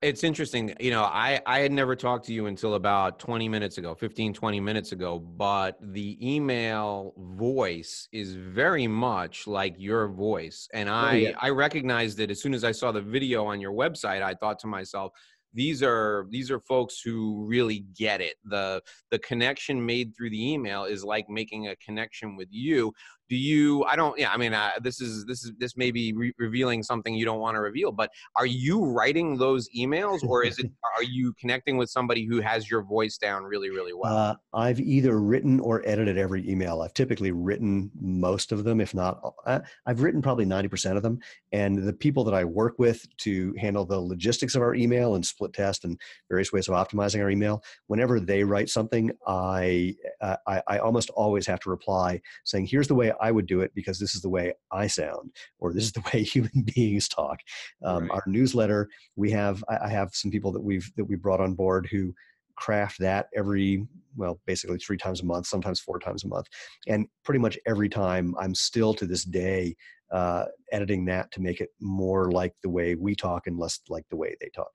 It's 0.04 0.22
interesting. 0.22 0.74
You 0.78 0.90
know, 0.90 1.04
I, 1.04 1.40
I 1.46 1.60
had 1.60 1.72
never 1.72 1.96
talked 1.96 2.26
to 2.26 2.34
you 2.34 2.44
until 2.44 2.74
about 2.74 3.18
20 3.18 3.48
minutes 3.48 3.78
ago, 3.78 3.94
15, 3.94 4.34
20 4.34 4.60
minutes 4.60 4.92
ago, 4.92 5.18
but 5.18 5.78
the 5.80 6.18
email 6.20 7.14
voice 7.16 8.06
is 8.12 8.34
very 8.34 8.86
much 8.86 9.46
like 9.46 9.74
your 9.78 10.08
voice. 10.08 10.68
And 10.74 10.90
oh, 10.90 10.92
I, 10.92 11.10
oh, 11.10 11.14
yeah. 11.14 11.30
I 11.40 11.48
recognized 11.48 12.20
it 12.20 12.30
as 12.30 12.42
soon 12.42 12.52
as 12.52 12.64
I 12.64 12.72
saw 12.72 12.92
the 12.92 13.00
video 13.00 13.46
on 13.46 13.62
your 13.62 13.72
website. 13.72 14.20
I 14.20 14.34
thought 14.34 14.58
to 14.58 14.66
myself, 14.66 15.12
these 15.54 15.82
are 15.82 16.26
these 16.30 16.50
are 16.50 16.58
folks 16.58 17.00
who 17.00 17.46
really 17.46 17.86
get 17.96 18.20
it 18.20 18.34
the 18.44 18.82
the 19.12 19.18
connection 19.20 19.86
made 19.86 20.12
through 20.16 20.30
the 20.30 20.52
email 20.52 20.82
is 20.82 21.04
like 21.04 21.28
making 21.28 21.68
a 21.68 21.76
connection 21.76 22.34
with 22.34 22.48
you 22.50 22.92
do 23.28 23.36
you 23.36 23.84
i 23.84 23.96
don't 23.96 24.18
yeah 24.18 24.30
i 24.30 24.36
mean 24.36 24.52
uh, 24.52 24.70
this 24.82 25.00
is 25.00 25.24
this 25.26 25.44
is 25.44 25.52
this 25.58 25.76
may 25.76 25.90
be 25.90 26.12
re- 26.12 26.34
revealing 26.38 26.82
something 26.82 27.14
you 27.14 27.24
don't 27.24 27.40
want 27.40 27.54
to 27.54 27.60
reveal 27.60 27.90
but 27.90 28.10
are 28.36 28.46
you 28.46 28.84
writing 28.84 29.36
those 29.36 29.68
emails 29.76 30.22
or 30.24 30.44
is 30.44 30.58
it 30.58 30.70
are 30.96 31.02
you 31.02 31.32
connecting 31.38 31.76
with 31.76 31.88
somebody 31.88 32.24
who 32.24 32.40
has 32.40 32.70
your 32.70 32.82
voice 32.82 33.18
down 33.18 33.44
really 33.44 33.70
really 33.70 33.92
well? 33.92 34.14
Uh, 34.14 34.34
i've 34.54 34.80
either 34.80 35.20
written 35.20 35.60
or 35.60 35.82
edited 35.86 36.18
every 36.18 36.48
email. 36.48 36.82
I've 36.82 36.94
typically 36.94 37.32
written 37.32 37.90
most 38.00 38.52
of 38.52 38.64
them 38.64 38.80
if 38.80 38.94
not 38.94 39.20
uh, 39.46 39.60
i've 39.86 40.02
written 40.02 40.20
probably 40.20 40.44
90% 40.44 40.96
of 40.96 41.02
them 41.02 41.18
and 41.52 41.78
the 41.78 41.92
people 41.92 42.24
that 42.24 42.34
i 42.34 42.44
work 42.44 42.78
with 42.78 43.06
to 43.18 43.54
handle 43.58 43.84
the 43.84 43.98
logistics 43.98 44.54
of 44.54 44.62
our 44.62 44.74
email 44.74 45.14
and 45.14 45.24
split 45.24 45.52
test 45.52 45.84
and 45.84 45.98
various 46.28 46.52
ways 46.52 46.68
of 46.68 46.74
optimizing 46.74 47.22
our 47.22 47.30
email 47.30 47.62
whenever 47.86 48.20
they 48.20 48.44
write 48.44 48.68
something 48.68 49.10
i 49.26 49.94
uh, 50.20 50.36
I, 50.46 50.62
I 50.66 50.78
almost 50.78 51.10
always 51.10 51.46
have 51.46 51.60
to 51.60 51.70
reply 51.70 52.20
saying 52.44 52.66
here's 52.66 52.88
the 52.88 52.94
way 52.94 53.12
I 53.20 53.30
would 53.30 53.46
do 53.46 53.60
it 53.60 53.72
because 53.74 53.98
this 53.98 54.14
is 54.14 54.22
the 54.22 54.28
way 54.28 54.54
I 54.70 54.86
sound, 54.86 55.30
or 55.58 55.72
this 55.72 55.84
is 55.84 55.92
the 55.92 56.02
way 56.12 56.22
human 56.22 56.66
beings 56.74 57.08
talk. 57.08 57.40
Um, 57.84 58.04
right. 58.04 58.10
Our 58.12 58.22
newsletter, 58.26 58.88
we 59.16 59.30
have 59.32 59.64
I 59.68 59.88
have 59.88 60.10
some 60.12 60.30
people 60.30 60.52
that 60.52 60.62
we've 60.62 60.90
that 60.96 61.04
we 61.04 61.16
brought 61.16 61.40
on 61.40 61.54
board 61.54 61.88
who 61.90 62.14
craft 62.56 62.98
that 63.00 63.28
every 63.34 63.86
well 64.16 64.40
basically 64.46 64.78
three 64.78 64.96
times 64.96 65.20
a 65.20 65.24
month 65.24 65.46
sometimes 65.46 65.80
four 65.80 65.98
times 65.98 66.24
a 66.24 66.28
month 66.28 66.46
and 66.86 67.06
pretty 67.24 67.40
much 67.40 67.58
every 67.66 67.88
time 67.88 68.34
i'm 68.38 68.54
still 68.54 68.94
to 68.94 69.06
this 69.06 69.24
day 69.24 69.74
uh, 70.12 70.44
editing 70.70 71.04
that 71.04 71.32
to 71.32 71.40
make 71.40 71.60
it 71.60 71.70
more 71.80 72.30
like 72.30 72.54
the 72.62 72.68
way 72.68 72.94
we 72.94 73.16
talk 73.16 73.48
and 73.48 73.58
less 73.58 73.80
like 73.88 74.04
the 74.10 74.16
way 74.16 74.36
they 74.40 74.48
talk 74.54 74.70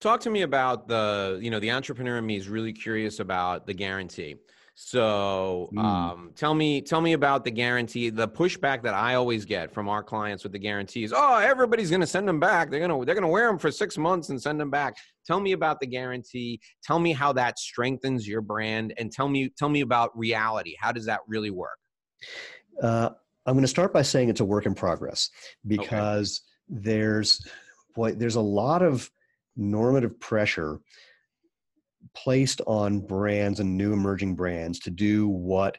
talk 0.00 0.20
to 0.20 0.30
me 0.30 0.42
about 0.42 0.88
the 0.88 1.38
you 1.40 1.50
know 1.50 1.60
the 1.60 1.70
entrepreneur 1.70 2.18
in 2.18 2.26
me 2.26 2.36
is 2.36 2.48
really 2.48 2.72
curious 2.72 3.20
about 3.20 3.66
the 3.66 3.74
guarantee 3.74 4.34
so 4.82 5.68
mm. 5.74 5.78
um, 5.78 6.32
tell 6.34 6.54
me, 6.54 6.80
tell 6.80 7.02
me 7.02 7.12
about 7.12 7.44
the 7.44 7.50
guarantee. 7.50 8.08
The 8.08 8.26
pushback 8.26 8.82
that 8.84 8.94
I 8.94 9.14
always 9.14 9.44
get 9.44 9.70
from 9.70 9.90
our 9.90 10.02
clients 10.02 10.42
with 10.42 10.52
the 10.52 10.58
guarantees. 10.58 11.12
Oh, 11.14 11.36
everybody's 11.36 11.90
going 11.90 12.00
to 12.00 12.06
send 12.06 12.26
them 12.26 12.40
back. 12.40 12.70
They're 12.70 12.80
going 12.80 12.98
to 12.98 13.04
they're 13.04 13.14
going 13.14 13.22
to 13.22 13.28
wear 13.28 13.46
them 13.46 13.58
for 13.58 13.70
six 13.70 13.98
months 13.98 14.30
and 14.30 14.40
send 14.40 14.58
them 14.58 14.70
back. 14.70 14.96
Tell 15.26 15.38
me 15.38 15.52
about 15.52 15.80
the 15.80 15.86
guarantee. 15.86 16.62
Tell 16.82 16.98
me 16.98 17.12
how 17.12 17.30
that 17.34 17.58
strengthens 17.58 18.26
your 18.26 18.40
brand, 18.40 18.94
and 18.96 19.12
tell 19.12 19.28
me 19.28 19.50
tell 19.50 19.68
me 19.68 19.82
about 19.82 20.18
reality. 20.18 20.74
How 20.80 20.92
does 20.92 21.04
that 21.04 21.20
really 21.28 21.50
work? 21.50 21.78
Uh, 22.82 23.10
I'm 23.44 23.52
going 23.52 23.62
to 23.62 23.68
start 23.68 23.92
by 23.92 24.00
saying 24.00 24.30
it's 24.30 24.40
a 24.40 24.46
work 24.46 24.64
in 24.64 24.74
progress 24.74 25.28
because 25.66 26.40
okay. 26.72 26.80
there's 26.84 27.46
boy, 27.94 28.12
there's 28.12 28.36
a 28.36 28.40
lot 28.40 28.80
of 28.80 29.10
normative 29.58 30.18
pressure 30.20 30.80
placed 32.14 32.60
on 32.66 33.00
brands 33.00 33.60
and 33.60 33.76
new 33.76 33.92
emerging 33.92 34.34
brands 34.34 34.78
to 34.80 34.90
do 34.90 35.28
what 35.28 35.78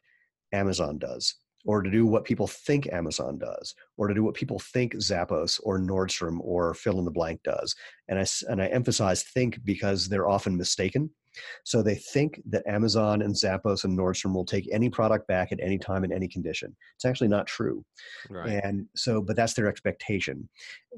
Amazon 0.54 0.98
does, 0.98 1.36
or 1.66 1.82
to 1.82 1.92
do 1.92 2.06
what 2.06 2.26
people 2.26 2.48
think 2.48 2.92
Amazon 2.92 3.38
does, 3.38 3.76
or 3.98 4.08
to 4.08 4.14
do 4.14 4.24
what 4.24 4.34
people 4.34 4.60
think 4.60 4.96
Zappos 4.96 5.60
or 5.64 5.80
Nordstrom 5.80 6.40
or 6.42 6.74
fill 6.74 7.00
in 7.00 7.06
the 7.06 7.12
blank 7.12 7.42
does. 7.44 7.76
And 8.08 8.20
I, 8.20 8.26
and 8.50 8.62
I 8.62 8.68
emphasize 8.68 9.24
think 9.24 9.64
because 9.64 10.10
they're 10.10 10.30
often 10.30 10.58
mistaken. 10.58 11.10
So 11.64 11.82
they 11.82 11.96
think 11.96 12.42
that 12.50 12.68
Amazon 12.68 13.22
and 13.22 13.34
Zappos 13.34 13.86
and 13.86 13.98
Nordstrom 13.98 14.34
will 14.34 14.46
take 14.46 14.68
any 14.72 14.90
product 14.90 15.28
back 15.28 15.54
at 15.54 15.60
any 15.62 15.78
time 15.78 16.04
in 16.04 16.12
any 16.12 16.28
condition. 16.28 16.76
It's 16.96 17.06
actually 17.06 17.30
not 17.30 17.48
true. 17.48 17.86
Right. 18.30 18.62
And 18.64 18.88
so, 18.96 19.22
but 19.22 19.38
that's 19.38 19.54
their 19.54 19.68
expectation. 19.68 20.50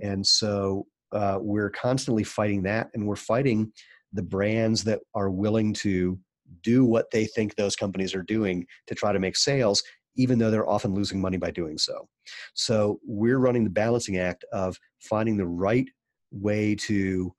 And 0.02 0.26
so 0.26 0.88
uh, 1.12 1.38
we're 1.40 1.70
constantly 1.70 2.24
fighting 2.24 2.64
that, 2.64 2.90
and 2.96 3.06
we're 3.06 3.16
fighting 3.16 3.72
the 4.14 4.24
brands 4.24 4.84
that 4.84 5.00
are 5.16 5.30
willing 5.30 5.74
to 5.74 6.18
do 6.62 6.86
what 6.86 7.10
they 7.12 7.26
think 7.26 7.56
those 7.56 7.76
companies 7.76 8.14
are 8.14 8.24
doing 8.24 8.66
to 8.88 8.96
try 8.96 9.12
to 9.12 9.20
make 9.20 9.36
sales 9.36 9.82
even 10.16 10.38
though 10.38 10.52
they're 10.52 10.70
often 10.70 10.94
losing 10.94 11.20
money 11.20 11.38
by 11.38 11.52
doing 11.52 11.78
so. 11.78 12.08
So 12.54 13.00
we're 13.06 13.40
running 13.40 13.64
the 13.64 13.70
balancing 13.70 14.18
act 14.18 14.46
of 14.54 14.78
finding 15.00 15.38
the 15.38 15.48
right 15.48 15.88
way 16.32 16.76
to 16.76 17.34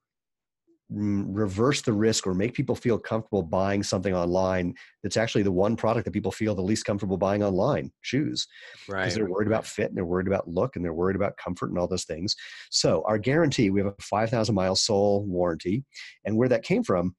reverse 0.90 1.80
the 1.80 1.92
risk 1.92 2.26
or 2.26 2.34
make 2.34 2.52
people 2.52 2.76
feel 2.76 2.98
comfortable 2.98 3.42
buying 3.42 3.82
something 3.82 4.14
online 4.14 4.74
that's 5.02 5.16
actually 5.16 5.42
the 5.42 5.50
one 5.50 5.76
product 5.76 6.04
that 6.04 6.10
people 6.10 6.30
feel 6.30 6.54
the 6.54 6.62
least 6.62 6.84
comfortable 6.84 7.16
buying 7.16 7.42
online 7.42 7.90
shoes 8.02 8.46
right. 8.88 9.00
because 9.00 9.14
they're 9.14 9.28
worried 9.28 9.48
about 9.48 9.66
fit 9.66 9.88
and 9.88 9.96
they're 9.96 10.04
worried 10.04 10.26
about 10.26 10.46
look 10.46 10.76
and 10.76 10.84
they're 10.84 10.92
worried 10.92 11.16
about 11.16 11.36
comfort 11.38 11.70
and 11.70 11.78
all 11.78 11.88
those 11.88 12.04
things. 12.04 12.36
So 12.70 13.02
our 13.06 13.16
guarantee 13.16 13.70
we 13.70 13.80
have 13.80 13.94
a 13.98 14.02
5000 14.02 14.54
mile 14.54 14.76
sole 14.76 15.24
warranty 15.24 15.84
and 16.26 16.36
where 16.36 16.50
that 16.50 16.62
came 16.62 16.82
from 16.82 17.14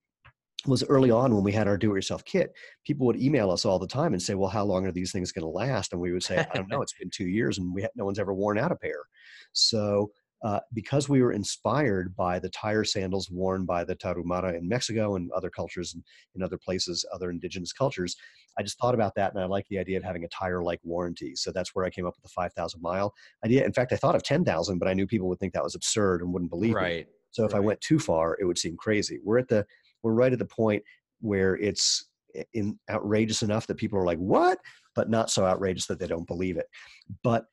was 0.68 0.84
early 0.84 1.10
on 1.10 1.34
when 1.34 1.44
we 1.44 1.52
had 1.52 1.68
our 1.68 1.78
do-it-yourself 1.78 2.24
kit 2.26 2.52
people 2.86 3.06
would 3.06 3.22
email 3.22 3.52
us 3.52 3.66
all 3.66 3.78
the 3.78 3.88
time 3.88 4.14
and 4.14 4.22
say 4.22 4.34
well 4.36 4.50
how 4.50 4.64
long 4.64 4.86
are 4.86 4.92
these 4.92 5.12
things 5.12 5.32
going 5.32 5.44
to 5.44 5.50
last? 5.50 5.92
And 5.92 6.02
we 6.02 6.12
would 6.12 6.24
say 6.24 6.38
i 6.38 6.56
don't 6.56 6.70
know 6.70 6.84
it's 6.84 6.94
been 6.94 7.10
two 7.10 7.28
years 7.28 7.58
and 7.58 7.74
we 7.74 7.82
ha- 7.82 7.90
no 7.96 8.06
one's 8.06 8.20
ever 8.20 8.34
worn 8.34 8.60
out 8.60 8.72
a 8.72 8.76
pair. 8.76 9.02
So 9.54 10.12
uh, 10.46 10.60
because 10.74 11.10
we 11.10 11.24
were 11.24 11.32
inspired 11.32 12.16
by 12.16 12.38
the 12.38 12.50
tire 12.50 12.84
sandals 12.84 13.32
worn 13.32 13.66
by 13.66 13.84
the 13.84 13.96
Tarahumara 13.96 14.56
in 14.56 14.70
Mexico 14.70 15.16
and 15.16 15.32
other 15.32 15.50
cultures 15.50 15.96
and 15.96 16.04
in 16.36 16.44
other 16.44 16.58
places, 16.58 17.04
other 17.12 17.32
indigenous 17.32 17.74
cultures, 17.74 18.16
I 18.56 18.62
just 18.62 18.78
thought 18.78 18.94
about 18.94 19.16
that 19.16 19.34
and 19.34 19.42
I 19.42 19.48
like 19.48 19.66
the 19.70 19.80
idea 19.80 19.98
of 19.98 20.04
having 20.04 20.24
a 20.24 20.28
tire 20.28 20.62
like 20.62 20.80
warranty. 20.84 21.36
So 21.36 21.52
that's 21.52 21.74
where 21.74 21.84
I 21.84 21.90
came 21.90 22.06
up 22.06 22.14
with 22.16 22.22
the 22.22 22.34
5,000 22.36 22.80
mile 22.80 23.12
idea. 23.44 23.66
In 23.66 23.74
fact, 23.74 23.92
I 23.92 23.96
thought 23.96 24.14
of 24.14 24.22
10,000, 24.22 24.78
but 24.78 24.88
I 24.88 24.94
knew 24.94 25.08
people 25.08 25.28
would 25.30 25.40
think 25.40 25.54
that 25.54 25.64
was 25.64 25.74
absurd 25.74 26.22
and 26.22 26.32
wouldn't 26.32 26.52
believe 26.52 26.76
right. 26.76 26.98
it. 26.98 27.08
So 27.32 27.44
if 27.44 27.54
right. 27.54 27.58
I 27.58 27.66
went 27.66 27.82
too 27.82 27.98
far, 27.98 28.38
it 28.40 28.46
would 28.46 28.60
seem 28.60 28.78
crazy. 28.78 29.20
We're 29.24 29.40
at 29.40 29.48
the, 29.48 29.66
we're 30.04 30.14
right 30.14 30.32
at 30.32 30.38
the 30.38 30.46
point 30.46 30.84
where 31.22 31.56
it's 31.56 32.08
in 32.54 32.78
outrageous 32.88 33.42
enough 33.42 33.66
that 33.66 33.78
people 33.78 33.98
are 33.98 34.06
like, 34.06 34.20
what? 34.20 34.60
But 34.94 35.10
not 35.10 35.32
so 35.32 35.44
outrageous 35.44 35.88
that 35.88 35.98
they 35.98 36.08
don't 36.08 36.28
believe 36.28 36.58
it. 36.58 36.68
But 37.24 37.46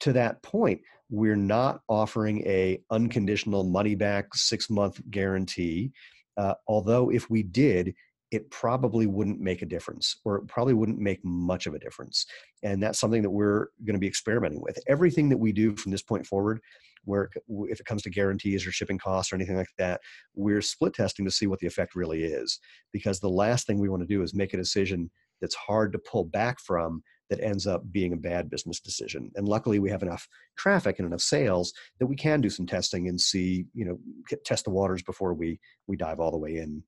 to 0.00 0.12
that 0.12 0.42
point, 0.42 0.82
we're 1.14 1.36
not 1.36 1.80
offering 1.88 2.44
a 2.46 2.80
unconditional 2.90 3.62
money 3.62 3.94
back 3.94 4.34
six 4.34 4.68
month 4.68 5.00
guarantee. 5.10 5.92
Uh, 6.36 6.54
although 6.66 7.10
if 7.10 7.30
we 7.30 7.42
did, 7.42 7.94
it 8.32 8.50
probably 8.50 9.06
wouldn't 9.06 9.38
make 9.40 9.62
a 9.62 9.66
difference 9.66 10.16
or 10.24 10.36
it 10.36 10.48
probably 10.48 10.74
wouldn't 10.74 10.98
make 10.98 11.24
much 11.24 11.66
of 11.66 11.74
a 11.74 11.78
difference. 11.78 12.26
And 12.64 12.82
that's 12.82 12.98
something 12.98 13.22
that 13.22 13.30
we're 13.30 13.68
going 13.84 13.94
to 13.94 14.00
be 14.00 14.08
experimenting 14.08 14.60
with. 14.60 14.76
Everything 14.88 15.28
that 15.28 15.38
we 15.38 15.52
do 15.52 15.76
from 15.76 15.92
this 15.92 16.02
point 16.02 16.26
forward, 16.26 16.58
where 17.04 17.30
if 17.68 17.78
it 17.78 17.86
comes 17.86 18.02
to 18.02 18.10
guarantees 18.10 18.66
or 18.66 18.72
shipping 18.72 18.98
costs 18.98 19.32
or 19.32 19.36
anything 19.36 19.56
like 19.56 19.68
that, 19.78 20.00
we're 20.34 20.62
split 20.62 20.94
testing 20.94 21.24
to 21.24 21.30
see 21.30 21.46
what 21.46 21.60
the 21.60 21.66
effect 21.68 21.94
really 21.94 22.24
is. 22.24 22.58
Because 22.92 23.20
the 23.20 23.28
last 23.28 23.68
thing 23.68 23.78
we 23.78 23.88
want 23.88 24.02
to 24.02 24.08
do 24.08 24.22
is 24.22 24.34
make 24.34 24.52
a 24.52 24.56
decision 24.56 25.12
that's 25.40 25.54
hard 25.54 25.92
to 25.92 25.98
pull 26.00 26.24
back 26.24 26.58
from 26.58 27.04
that 27.30 27.40
ends 27.40 27.66
up 27.66 27.90
being 27.90 28.12
a 28.12 28.16
bad 28.16 28.50
business 28.50 28.80
decision. 28.80 29.30
And 29.34 29.48
luckily, 29.48 29.78
we 29.78 29.90
have 29.90 30.02
enough 30.02 30.28
traffic 30.56 30.98
and 30.98 31.06
enough 31.06 31.20
sales 31.20 31.72
that 31.98 32.06
we 32.06 32.16
can 32.16 32.40
do 32.40 32.50
some 32.50 32.66
testing 32.66 33.08
and 33.08 33.20
see, 33.20 33.66
you 33.74 33.84
know, 33.84 33.98
test 34.44 34.64
the 34.64 34.70
waters 34.70 35.02
before 35.02 35.34
we 35.34 35.58
we 35.86 35.96
dive 35.96 36.20
all 36.20 36.30
the 36.30 36.38
way 36.38 36.56
in. 36.56 36.82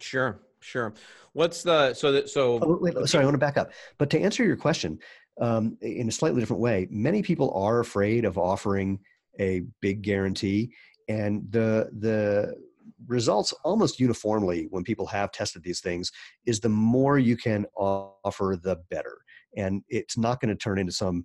Sure, 0.00 0.40
sure. 0.60 0.94
What's 1.32 1.62
the 1.62 1.94
so 1.94 2.12
that 2.12 2.28
so? 2.28 2.58
Oh, 2.60 2.78
wait, 2.80 2.94
sorry, 3.08 3.22
I 3.22 3.26
want 3.26 3.34
to 3.34 3.38
back 3.38 3.56
up. 3.56 3.70
But 3.98 4.10
to 4.10 4.20
answer 4.20 4.44
your 4.44 4.56
question 4.56 4.98
um, 5.40 5.76
in 5.80 6.08
a 6.08 6.12
slightly 6.12 6.40
different 6.40 6.62
way, 6.62 6.88
many 6.90 7.22
people 7.22 7.52
are 7.54 7.80
afraid 7.80 8.24
of 8.24 8.38
offering 8.38 9.00
a 9.40 9.62
big 9.80 10.02
guarantee, 10.02 10.74
and 11.08 11.44
the 11.50 11.90
the 11.98 12.56
results 13.06 13.52
almost 13.64 14.00
uniformly 14.00 14.66
when 14.70 14.82
people 14.82 15.06
have 15.06 15.30
tested 15.30 15.62
these 15.62 15.80
things 15.80 16.10
is 16.46 16.58
the 16.58 16.68
more 16.68 17.18
you 17.18 17.36
can 17.36 17.64
offer 17.76 18.58
the 18.60 18.76
better 18.90 19.18
and 19.56 19.82
it's 19.88 20.18
not 20.18 20.40
going 20.40 20.48
to 20.48 20.56
turn 20.56 20.78
into 20.78 20.92
some 20.92 21.24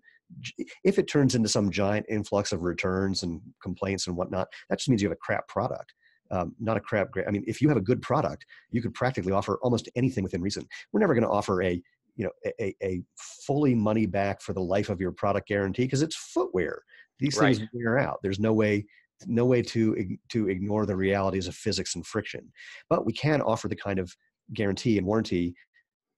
if 0.84 0.98
it 0.98 1.08
turns 1.08 1.36
into 1.36 1.48
some 1.48 1.70
giant 1.70 2.06
influx 2.10 2.52
of 2.52 2.64
returns 2.64 3.24
and 3.24 3.40
complaints 3.62 4.08
and 4.08 4.16
whatnot 4.16 4.48
that 4.70 4.80
just 4.80 4.90
means 4.90 5.02
you 5.02 5.08
have 5.08 5.16
a 5.16 5.22
crap 5.22 5.48
product 5.48 5.94
um, 6.32 6.56
not 6.60 6.78
a 6.78 6.80
crap 6.80 7.10
i 7.28 7.32
mean 7.32 7.44
if 7.46 7.62
you 7.62 7.68
have 7.68 7.78
a 7.78 7.82
good 7.82 8.02
product 8.02 8.46
you 8.72 8.82
could 8.82 8.94
practically 8.94 9.32
offer 9.32 9.60
almost 9.62 9.90
anything 9.96 10.24
within 10.24 10.42
reason. 10.42 10.68
We're 10.92 11.00
never 11.00 11.14
going 11.14 11.24
to 11.24 11.30
offer 11.30 11.64
a 11.64 11.82
you 12.16 12.26
know 12.26 12.32
a, 12.60 12.76
a 12.84 13.02
fully 13.18 13.74
money 13.74 14.06
back 14.06 14.42
for 14.42 14.54
the 14.54 14.62
life 14.62 14.90
of 14.90 15.02
your 15.02 15.12
product 15.12 15.48
guarantee 15.48 15.84
because 15.84 16.02
it's 16.02 16.16
footwear. 16.16 16.84
These 17.20 17.38
things 17.38 17.60
right. 17.60 17.70
wear 17.74 18.00
out. 18.00 18.20
There's 18.22 18.40
no 18.40 18.54
way 18.54 18.86
no 19.26 19.46
way 19.46 19.62
to 19.62 20.18
to 20.30 20.50
ignore 20.50 20.86
the 20.86 20.96
realities 20.96 21.48
of 21.48 21.56
physics 21.56 21.96
and 21.96 22.06
friction. 22.06 22.52
But 22.90 23.06
we 23.06 23.14
can 23.14 23.42
offer 23.42 23.68
the 23.68 23.76
kind 23.76 24.00
of 24.00 24.14
guarantee 24.54 24.98
and 24.98 25.08
warranty 25.08 25.56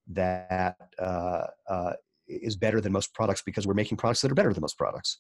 that 0.08 0.78
uh, 1.00 1.48
uh, 1.70 1.94
is 2.28 2.56
better 2.56 2.82
than 2.82 2.92
most 2.92 3.14
products 3.14 3.42
because 3.44 3.68
we're 3.68 3.74
making 3.74 3.98
products 3.98 4.22
that 4.22 4.32
are 4.32 4.36
better 4.36 4.54
than 4.54 4.62
most 4.62 4.78
products 4.78 5.20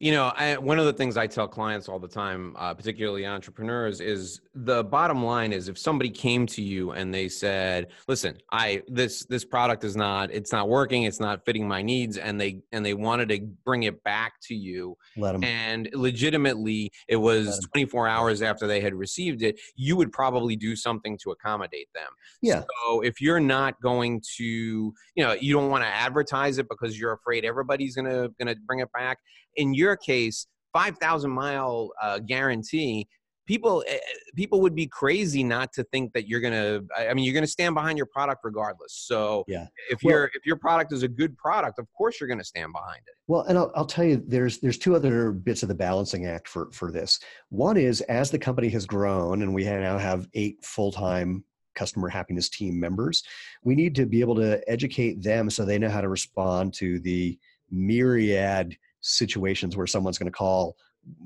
you 0.00 0.12
know, 0.12 0.32
I, 0.36 0.56
one 0.56 0.78
of 0.78 0.84
the 0.84 0.92
things 0.92 1.16
I 1.16 1.26
tell 1.26 1.48
clients 1.48 1.88
all 1.88 1.98
the 1.98 2.06
time, 2.06 2.54
uh, 2.56 2.72
particularly 2.72 3.26
entrepreneurs, 3.26 4.00
is 4.00 4.40
the 4.54 4.84
bottom 4.84 5.24
line 5.24 5.52
is 5.52 5.68
if 5.68 5.76
somebody 5.76 6.08
came 6.08 6.46
to 6.46 6.62
you 6.62 6.92
and 6.92 7.12
they 7.12 7.28
said, 7.28 7.88
"Listen, 8.06 8.38
I 8.52 8.82
this 8.86 9.24
this 9.24 9.44
product 9.44 9.82
is 9.82 9.96
not 9.96 10.30
it's 10.30 10.52
not 10.52 10.68
working, 10.68 11.02
it's 11.02 11.18
not 11.18 11.44
fitting 11.44 11.66
my 11.66 11.82
needs," 11.82 12.16
and 12.16 12.40
they 12.40 12.62
and 12.70 12.86
they 12.86 12.94
wanted 12.94 13.28
to 13.30 13.40
bring 13.64 13.84
it 13.84 14.04
back 14.04 14.34
to 14.42 14.54
you, 14.54 14.96
Let 15.16 15.32
them. 15.32 15.42
and 15.42 15.88
legitimately 15.92 16.92
it 17.08 17.16
was 17.16 17.58
24 17.72 18.06
hours 18.06 18.40
after 18.40 18.68
they 18.68 18.80
had 18.80 18.94
received 18.94 19.42
it, 19.42 19.58
you 19.74 19.96
would 19.96 20.12
probably 20.12 20.54
do 20.54 20.76
something 20.76 21.18
to 21.24 21.32
accommodate 21.32 21.88
them. 21.92 22.10
Yeah. 22.40 22.62
So 22.84 23.00
if 23.00 23.20
you're 23.20 23.40
not 23.40 23.80
going 23.80 24.22
to, 24.36 24.44
you 24.44 24.94
know, 25.16 25.32
you 25.32 25.54
don't 25.54 25.70
want 25.70 25.82
to 25.82 25.88
advertise 25.88 26.58
it 26.58 26.68
because 26.68 27.00
you're 27.00 27.12
afraid 27.14 27.44
everybody's 27.44 27.96
gonna 27.96 28.28
gonna 28.38 28.54
bring 28.64 28.78
it 28.78 28.92
back 28.92 29.18
in 29.56 29.74
your 29.88 29.96
case, 29.96 30.46
5,000 30.72 31.30
mile 31.30 31.90
uh, 32.00 32.18
guarantee, 32.18 33.08
people 33.48 33.82
eh, 33.88 33.98
people 34.36 34.60
would 34.60 34.74
be 34.74 34.86
crazy 34.86 35.42
not 35.42 35.72
to 35.72 35.82
think 35.84 36.12
that 36.12 36.28
you're 36.28 36.40
gonna 36.40 36.80
i 36.96 37.14
mean 37.14 37.24
you're 37.24 37.34
gonna 37.34 37.46
stand 37.46 37.74
behind 37.74 37.96
your 37.96 38.06
product 38.06 38.42
regardless. 38.44 38.92
So 38.92 39.44
yeah. 39.48 39.66
if 39.90 40.00
well, 40.04 40.14
your 40.14 40.24
if 40.34 40.46
your 40.46 40.56
product 40.56 40.92
is 40.92 41.02
a 41.02 41.08
good 41.08 41.36
product 41.36 41.78
of 41.78 41.86
course 41.96 42.20
you're 42.20 42.28
gonna 42.28 42.44
stand 42.44 42.72
behind 42.72 43.00
it. 43.08 43.14
Well 43.26 43.42
and 43.42 43.58
I'll, 43.58 43.72
I'll 43.74 43.86
tell 43.86 44.04
you 44.04 44.22
there's 44.24 44.58
there's 44.58 44.78
two 44.78 44.94
other 44.94 45.32
bits 45.32 45.62
of 45.62 45.68
the 45.68 45.74
balancing 45.74 46.26
act 46.26 46.46
for 46.46 46.70
for 46.72 46.92
this. 46.92 47.18
One 47.48 47.76
is 47.76 48.02
as 48.02 48.30
the 48.30 48.38
company 48.38 48.68
has 48.68 48.86
grown 48.86 49.42
and 49.42 49.52
we 49.54 49.64
now 49.64 49.98
have 49.98 50.28
eight 50.34 50.64
full-time 50.64 51.42
customer 51.74 52.08
happiness 52.08 52.48
team 52.48 52.78
members 52.78 53.22
we 53.62 53.76
need 53.76 53.94
to 53.94 54.04
be 54.04 54.20
able 54.20 54.34
to 54.34 54.60
educate 54.68 55.22
them 55.22 55.48
so 55.48 55.64
they 55.64 55.78
know 55.78 55.88
how 55.88 56.00
to 56.00 56.08
respond 56.08 56.74
to 56.74 56.98
the 57.00 57.38
myriad 57.70 58.76
situations 59.00 59.76
where 59.76 59.86
someone's 59.86 60.18
going 60.18 60.30
to 60.30 60.36
call 60.36 60.76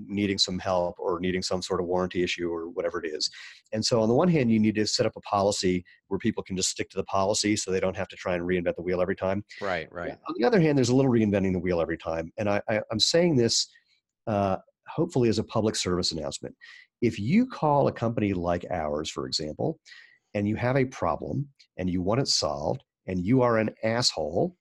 needing 0.06 0.38
some 0.38 0.58
help 0.58 0.96
or 0.98 1.18
needing 1.20 1.42
some 1.42 1.62
sort 1.62 1.80
of 1.80 1.86
warranty 1.86 2.22
issue 2.22 2.48
or 2.48 2.68
whatever 2.68 3.02
it 3.02 3.08
is. 3.08 3.30
And 3.72 3.84
so 3.84 4.00
on 4.00 4.08
the 4.08 4.14
one 4.14 4.28
hand, 4.28 4.50
you 4.50 4.60
need 4.60 4.74
to 4.76 4.86
set 4.86 5.06
up 5.06 5.16
a 5.16 5.20
policy 5.20 5.84
where 6.08 6.18
people 6.18 6.42
can 6.42 6.56
just 6.56 6.70
stick 6.70 6.90
to 6.90 6.96
the 6.96 7.04
policy 7.04 7.56
so 7.56 7.70
they 7.70 7.80
don't 7.80 7.96
have 7.96 8.08
to 8.08 8.16
try 8.16 8.34
and 8.34 8.44
reinvent 8.44 8.76
the 8.76 8.82
wheel 8.82 9.00
every 9.00 9.16
time. 9.16 9.44
Right, 9.60 9.90
right. 9.92 10.10
On 10.10 10.34
the 10.38 10.44
other 10.44 10.60
hand, 10.60 10.76
there's 10.78 10.90
a 10.90 10.94
little 10.94 11.10
reinventing 11.10 11.52
the 11.52 11.58
wheel 11.58 11.80
every 11.80 11.98
time. 11.98 12.32
And 12.36 12.48
I, 12.48 12.62
I, 12.68 12.80
am 12.90 13.00
saying 13.00 13.36
this 13.36 13.68
uh, 14.26 14.58
hopefully 14.88 15.28
as 15.28 15.38
a 15.38 15.44
public 15.44 15.76
service 15.76 16.12
announcement. 16.12 16.54
If 17.00 17.18
you 17.18 17.46
call 17.46 17.88
a 17.88 17.92
company 17.92 18.32
like 18.32 18.64
ours, 18.70 19.10
for 19.10 19.26
example, 19.26 19.80
and 20.34 20.48
you 20.48 20.56
have 20.56 20.76
a 20.76 20.84
problem 20.84 21.48
and 21.76 21.90
you 21.90 22.02
want 22.02 22.20
it 22.20 22.28
solved 22.28 22.82
and 23.06 23.24
you 23.24 23.42
are 23.42 23.58
an 23.58 23.70
asshole, 23.82 24.56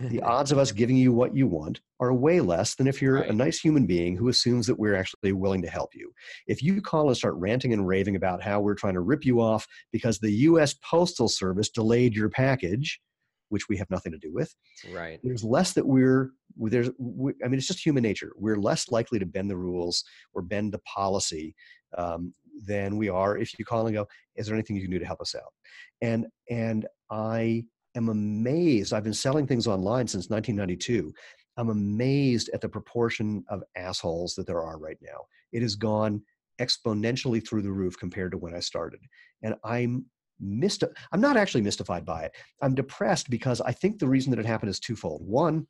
the 0.00 0.20
odds 0.22 0.52
of 0.52 0.58
us 0.58 0.72
giving 0.72 0.96
you 0.96 1.12
what 1.12 1.36
you 1.36 1.46
want 1.46 1.80
are 2.04 2.14
way 2.14 2.40
less 2.40 2.74
than 2.74 2.86
if 2.86 3.02
you're 3.02 3.20
right. 3.20 3.30
a 3.30 3.32
nice 3.32 3.58
human 3.58 3.86
being 3.86 4.16
who 4.16 4.28
assumes 4.28 4.66
that 4.66 4.78
we're 4.78 4.94
actually 4.94 5.32
willing 5.32 5.62
to 5.62 5.68
help 5.68 5.94
you. 5.94 6.12
If 6.46 6.62
you 6.62 6.80
call 6.80 7.08
and 7.08 7.16
start 7.16 7.34
ranting 7.36 7.72
and 7.72 7.86
raving 7.86 8.16
about 8.16 8.42
how 8.42 8.60
we're 8.60 8.74
trying 8.74 8.94
to 8.94 9.00
rip 9.00 9.24
you 9.24 9.40
off 9.40 9.66
because 9.92 10.18
the 10.18 10.32
US 10.32 10.74
Postal 10.74 11.28
Service 11.28 11.68
delayed 11.68 12.14
your 12.14 12.28
package, 12.28 13.00
which 13.48 13.68
we 13.68 13.76
have 13.76 13.90
nothing 13.90 14.12
to 14.12 14.18
do 14.18 14.32
with. 14.32 14.54
Right. 14.92 15.20
There's 15.22 15.44
less 15.44 15.72
that 15.72 15.86
we're 15.86 16.30
there's 16.56 16.90
we, 16.98 17.32
I 17.44 17.48
mean 17.48 17.58
it's 17.58 17.66
just 17.66 17.84
human 17.84 18.02
nature. 18.02 18.32
We're 18.36 18.56
less 18.56 18.90
likely 18.90 19.18
to 19.18 19.26
bend 19.26 19.50
the 19.50 19.56
rules 19.56 20.04
or 20.34 20.42
bend 20.42 20.72
the 20.72 20.80
policy 20.80 21.54
um, 21.96 22.34
than 22.66 22.96
we 22.96 23.08
are 23.08 23.36
if 23.36 23.58
you 23.58 23.64
call 23.64 23.86
and 23.86 23.94
go, 23.94 24.06
"Is 24.36 24.46
there 24.46 24.54
anything 24.54 24.76
you 24.76 24.82
can 24.82 24.90
do 24.90 24.98
to 24.98 25.06
help 25.06 25.20
us 25.20 25.34
out?" 25.34 25.52
And 26.00 26.26
and 26.50 26.86
I 27.10 27.64
am 27.96 28.08
amazed. 28.08 28.92
I've 28.92 29.04
been 29.04 29.14
selling 29.14 29.46
things 29.46 29.66
online 29.66 30.06
since 30.06 30.28
1992. 30.30 31.12
I'm 31.56 31.70
amazed 31.70 32.50
at 32.52 32.60
the 32.60 32.68
proportion 32.68 33.44
of 33.48 33.62
assholes 33.76 34.34
that 34.34 34.46
there 34.46 34.62
are 34.62 34.78
right 34.78 34.98
now. 35.00 35.26
It 35.52 35.62
has 35.62 35.76
gone 35.76 36.22
exponentially 36.60 37.46
through 37.46 37.62
the 37.62 37.72
roof 37.72 37.98
compared 37.98 38.32
to 38.32 38.38
when 38.38 38.54
I 38.54 38.60
started. 38.60 39.00
And 39.42 39.54
I'm 39.64 40.06
mysti- 40.42 40.92
I'm 41.12 41.20
not 41.20 41.36
actually 41.36 41.62
mystified 41.62 42.04
by 42.04 42.24
it. 42.24 42.32
I'm 42.62 42.74
depressed 42.74 43.30
because 43.30 43.60
I 43.60 43.72
think 43.72 43.98
the 43.98 44.08
reason 44.08 44.30
that 44.30 44.40
it 44.40 44.46
happened 44.46 44.70
is 44.70 44.80
twofold. 44.80 45.26
One, 45.26 45.66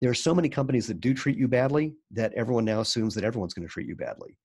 there 0.00 0.10
are 0.10 0.14
so 0.14 0.34
many 0.34 0.48
companies 0.48 0.86
that 0.86 1.00
do 1.00 1.14
treat 1.14 1.36
you 1.36 1.48
badly 1.48 1.94
that 2.12 2.32
everyone 2.34 2.64
now 2.64 2.80
assumes 2.80 3.14
that 3.14 3.24
everyone's 3.24 3.54
going 3.54 3.66
to 3.66 3.72
treat 3.72 3.88
you 3.88 3.96
badly. 3.96 4.36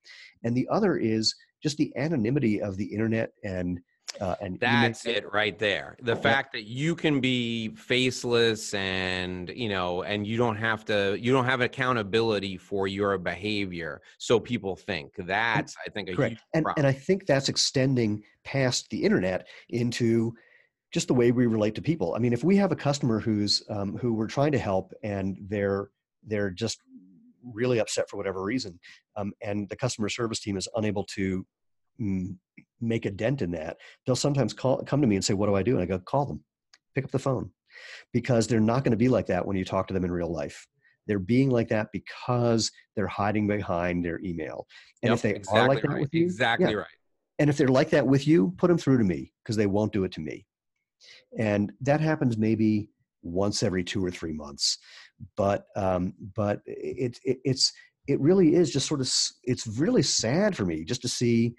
And 0.43 0.56
the 0.56 0.67
other 0.69 0.97
is 0.97 1.36
just 1.62 1.77
the 1.77 1.95
anonymity 1.97 2.62
of 2.62 2.77
the 2.77 2.86
internet 2.86 3.32
and 3.43 3.80
uh, 4.19 4.36
and 4.41 4.60
that's 4.60 5.06
it 5.06 5.32
right 5.32 5.58
there. 5.58 5.95
The 6.02 6.15
fact 6.15 6.52
that 6.54 6.63
you 6.63 6.95
can 6.95 7.19
be 7.19 7.69
faceless 7.69 8.74
and 8.74 9.50
you 9.56 9.69
know, 9.69 10.04
and 10.04 10.28
you 10.28 10.38
don't 10.38 10.58
have 10.58 10.84
to, 10.86 11.17
you 11.19 11.32
don't 11.32 11.45
have 11.45 11.62
accountability 11.62 12.58
for 12.58 12.88
your 12.88 13.17
behavior, 13.17 14.02
so 14.17 14.39
people 14.39 14.76
think 14.76 15.13
that's, 15.17 15.76
I 15.86 15.89
think, 15.89 16.10
a 16.10 16.15
Correct. 16.15 16.32
huge 16.32 16.39
and, 16.54 16.65
problem. 16.65 16.86
And 16.86 16.95
I 16.95 16.97
think 16.97 17.26
that's 17.26 17.50
extending 17.50 18.24
past 18.43 18.89
the 18.89 19.04
internet 19.04 19.47
into 19.69 20.34
just 20.91 21.08
the 21.08 21.13
way 21.13 21.32
we 21.32 21.47
relate 21.47 21.76
to 21.76 21.82
people. 21.82 22.15
I 22.15 22.19
mean, 22.19 22.34
if 22.34 22.43
we 22.43 22.58
have 22.58 22.71
a 22.71 22.76
customer 22.76 23.19
who's 23.19 23.63
um, 23.69 23.97
who 23.97 24.13
we're 24.13 24.28
trying 24.28 24.52
to 24.52 24.60
help 24.60 24.93
and 25.04 25.38
they're 25.47 25.89
they're 26.28 26.52
just 26.52 26.80
really 27.43 27.80
upset 27.80 28.10
for 28.10 28.17
whatever 28.17 28.43
reason, 28.43 28.80
um, 29.15 29.32
and 29.41 29.69
the 29.69 29.76
customer 29.76 30.10
service 30.10 30.39
team 30.39 30.58
is 30.58 30.67
unable 30.76 31.06
to 31.06 31.45
make 31.99 33.06
a 33.06 33.12
dent 33.12 33.41
in 33.41 33.51
that, 33.51 33.77
they'll 34.06 34.15
sometimes 34.15 34.54
call, 34.54 34.84
come 34.84 35.01
to 35.01 35.08
me 35.08 35.15
and 35.15 35.25
say, 35.25 35.34
What 35.34 35.47
do 35.47 35.56
I 35.56 35.63
do? 35.63 35.73
And 35.73 35.82
I 35.82 35.86
go, 35.86 35.99
Call 35.99 36.25
them, 36.25 36.43
pick 36.95 37.04
up 37.04 37.12
the 37.12 37.19
phone. 37.19 37.51
Because 38.13 38.47
they're 38.47 38.60
not 38.60 38.84
going 38.84 38.91
to 38.91 38.97
be 38.97 39.08
like 39.08 39.27
that 39.27 39.45
when 39.45 39.56
you 39.56 39.63
talk 39.63 39.88
to 39.88 39.93
them 39.93 40.04
in 40.04 40.12
real 40.12 40.32
life. 40.32 40.67
They're 41.08 41.19
being 41.19 41.49
like 41.49 41.69
that 41.69 41.88
because 41.91 42.71
they're 42.95 43.08
hiding 43.08 43.47
behind 43.47 44.06
their 44.06 44.19
email. 44.23 44.67
And 45.01 45.10
yep, 45.10 45.15
if 45.15 45.21
they 45.21 45.36
exactly 45.36 45.62
are 45.62 45.67
like 45.67 45.82
that 45.82 45.89
right. 45.89 46.01
with 46.01 46.13
you, 46.13 46.23
exactly 46.23 46.71
yeah. 46.71 46.77
right. 46.77 46.88
And 47.39 47.49
if 47.49 47.58
they're 47.58 47.67
like 47.69 47.89
that 47.89 48.06
with 48.06 48.27
you, 48.27 48.54
put 48.58 48.67
them 48.67 48.77
through 48.77 48.99
to 48.99 49.04
me 49.04 49.32
because 49.43 49.56
they 49.56 49.65
won't 49.65 49.93
do 49.93 50.04
it 50.04 50.12
to 50.13 50.21
me. 50.21 50.45
And 51.38 51.71
that 51.82 52.01
happens 52.01 52.38
maybe 52.38 52.89
once 53.23 53.63
every 53.63 53.84
two 53.84 54.04
or 54.04 54.12
three 54.12 54.34
months. 54.34 54.77
But 55.38 55.65
um, 55.75 56.13
but 56.36 56.62
it, 56.65 57.19
it 57.23 57.39
it's 57.43 57.73
it 58.08 58.19
really 58.19 58.56
is 58.56 58.71
just 58.71 58.88
sort 58.88 59.01
of 59.01 59.12
it's 59.43 59.67
really 59.67 60.04
sad 60.04 60.56
for 60.56 60.65
me 60.65 60.84
just 60.84 61.01
to 61.01 61.08
see 61.08 61.56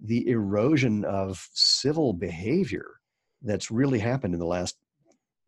the 0.00 0.28
erosion 0.28 1.04
of 1.04 1.46
civil 1.52 2.12
behavior 2.12 2.86
that's 3.42 3.70
really 3.70 3.98
happened 3.98 4.34
in 4.34 4.40
the 4.40 4.46
last 4.46 4.76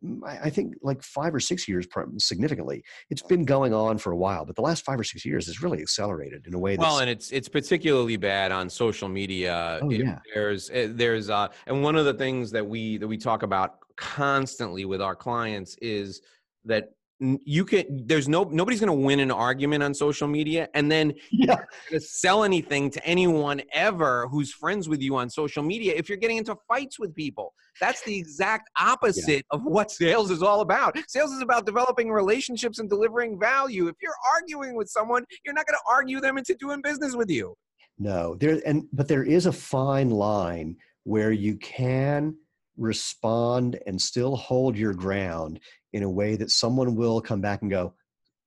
mm, 0.05 0.21
I 0.25 0.51
think 0.51 0.75
like 0.83 1.03
five 1.03 1.35
or 1.35 1.41
six 1.41 1.69
years 1.69 1.87
significantly. 2.19 2.83
It's 3.11 3.23
been 3.23 3.45
going 3.45 3.73
on 3.73 3.99
for 3.99 4.13
a 4.13 4.17
while, 4.17 4.45
but 4.45 4.57
the 4.57 4.63
last 4.63 4.85
five 4.85 4.99
or 4.99 5.05
six 5.05 5.25
years 5.25 5.47
has 5.47 5.63
really 5.63 5.81
accelerated 5.81 6.47
in 6.47 6.55
a 6.55 6.59
way. 6.59 6.77
That's, 6.77 6.87
well, 6.87 6.99
and 6.99 7.11
it's 7.11 7.31
it's 7.31 7.49
particularly 7.49 8.17
bad 8.17 8.53
on 8.53 8.69
social 8.69 9.09
media. 9.09 9.79
Oh, 9.83 9.91
yeah. 9.91 10.19
There's 10.35 10.71
eh, 10.71 10.89
there's 10.91 11.31
uh, 11.31 11.49
and 11.67 11.83
one 11.83 11.97
of 11.97 12.05
the 12.05 12.15
things 12.15 12.51
that 12.53 12.67
we 12.67 12.99
that 12.99 13.09
we 13.09 13.17
talk 13.17 13.43
about 13.43 13.79
constantly 13.97 14.85
with 14.85 15.01
our 15.01 15.15
clients 15.15 15.77
is 15.81 16.21
that 16.65 16.91
you 17.21 17.65
can 17.65 17.85
there's 18.07 18.29
no 18.29 18.43
nobody's 18.45 18.81
going 18.81 18.89
to 18.89 19.05
win 19.05 19.21
an 19.21 19.31
argument 19.31 19.83
on 19.83 19.95
social 19.95 20.27
media 20.27 20.69
and 20.75 20.91
then 20.91 21.13
yeah. 21.31 21.57
to 21.89 22.01
sell 22.01 22.43
anything 22.43 22.91
to 22.91 23.05
anyone 23.07 23.63
ever 23.73 24.27
who's 24.29 24.53
friends 24.53 24.89
with 24.89 25.01
you 25.01 25.15
on 25.17 25.31
social 25.31 25.63
media 25.63 25.95
if 25.97 26.09
you're 26.09 26.19
getting 26.19 26.39
into 26.39 26.57
fights 26.67 26.99
with 26.99 27.15
people 27.15 27.55
that's 27.81 28.03
the 28.03 28.17
exact 28.17 28.69
opposite 28.81 29.29
yeah. 29.29 29.41
of 29.53 29.63
what 29.63 29.91
sales 29.93 30.31
is 30.31 30.43
all 30.43 30.61
about 30.61 30.97
sales 31.07 31.31
is 31.31 31.41
about 31.41 31.65
developing 31.65 32.11
relationships 32.11 32.81
and 32.81 32.91
delivering 32.91 33.39
value 33.39 33.87
if 33.87 33.95
you're 34.03 34.13
arguing 34.35 34.75
with 34.75 34.89
someone 34.89 35.25
you're 35.45 35.55
not 35.55 35.67
going 35.67 35.77
to 35.77 35.93
argue 35.93 36.21
them 36.21 36.37
into 36.37 36.55
doing 36.57 36.81
business 36.83 37.15
with 37.15 37.31
you 37.31 37.55
no 37.99 38.35
there 38.41 38.61
and 38.67 38.85
but 38.93 39.07
there 39.07 39.25
is 39.25 39.47
a 39.47 39.53
fine 39.53 40.11
line 40.11 40.77
where 41.05 41.31
you 41.31 41.57
can 41.59 42.35
respond 42.77 43.79
and 43.87 44.01
still 44.01 44.35
hold 44.35 44.77
your 44.77 44.93
ground 44.93 45.61
in 45.95 46.03
a 46.03 46.11
way 46.11 46.37
that 46.37 46.51
someone 46.51 46.97
will 46.97 47.21
come 47.21 47.41
back 47.41 47.63
and 47.63 47.71
go, 47.71 47.95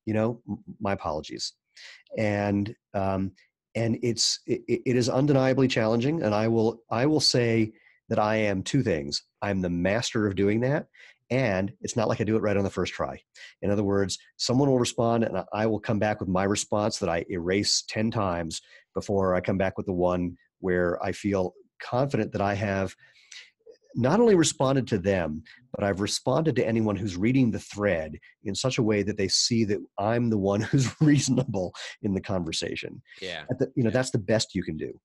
you 0.05 0.13
know, 0.13 0.41
my 0.79 0.93
apologies. 0.93 1.53
And 2.17 2.75
um, 2.93 3.31
and 3.73 3.97
it's 4.03 4.39
it, 4.45 4.61
it 4.67 4.95
is 4.95 5.09
undeniably 5.09 5.67
challenging. 5.67 6.21
And 6.21 6.35
I 6.35 6.47
will 6.47 6.81
I 6.91 7.05
will 7.05 7.21
say 7.21 7.71
that 8.09 8.19
I 8.19 8.35
am 8.35 8.63
two 8.63 8.83
things. 8.83 9.23
I'm 9.41 9.61
the 9.61 9.69
master 9.69 10.27
of 10.27 10.35
doing 10.35 10.61
that, 10.61 10.87
and 11.29 11.73
it's 11.81 11.95
not 11.95 12.09
like 12.09 12.19
I 12.19 12.25
do 12.25 12.35
it 12.35 12.41
right 12.41 12.57
on 12.57 12.63
the 12.63 12.69
first 12.69 12.93
try. 12.93 13.19
In 13.61 13.71
other 13.71 13.83
words, 13.83 14.17
someone 14.37 14.69
will 14.69 14.79
respond 14.79 15.23
and 15.23 15.43
I 15.53 15.65
will 15.65 15.79
come 15.79 15.99
back 15.99 16.19
with 16.19 16.29
my 16.29 16.43
response 16.43 16.99
that 16.99 17.09
I 17.09 17.25
erase 17.29 17.83
10 17.89 18.11
times 18.11 18.61
before 18.93 19.35
I 19.35 19.41
come 19.41 19.57
back 19.57 19.77
with 19.77 19.85
the 19.85 19.93
one 19.93 20.37
where 20.59 21.03
I 21.03 21.11
feel 21.11 21.53
confident 21.81 22.31
that 22.31 22.41
I 22.41 22.55
have 22.55 22.95
not 23.97 24.19
only 24.19 24.35
responded 24.35 24.87
to 24.87 24.99
them, 24.99 25.43
but 25.73 25.83
I've 25.83 26.01
responded 26.01 26.55
to 26.55 26.67
anyone 26.67 26.95
who's 26.95 27.17
reading 27.17 27.51
the 27.51 27.59
thread 27.59 28.17
in 28.43 28.55
such 28.55 28.77
a 28.77 28.83
way 28.83 29.01
that 29.03 29.17
they 29.17 29.27
see 29.27 29.65
that 29.65 29.79
I'm 29.97 30.29
the 30.29 30.37
one 30.37 30.61
who's 30.71 30.89
reasonable 31.01 31.73
in 32.03 32.13
the 32.13 32.21
conversation. 32.21 33.01
Yeah. 33.21 33.43
The, 33.57 33.71
you 33.75 33.83
know, 33.83 33.89
that's 33.89 34.11
the 34.11 34.19
best 34.19 34.55
you 34.55 34.63
can 34.63 34.77
do. 34.77 34.97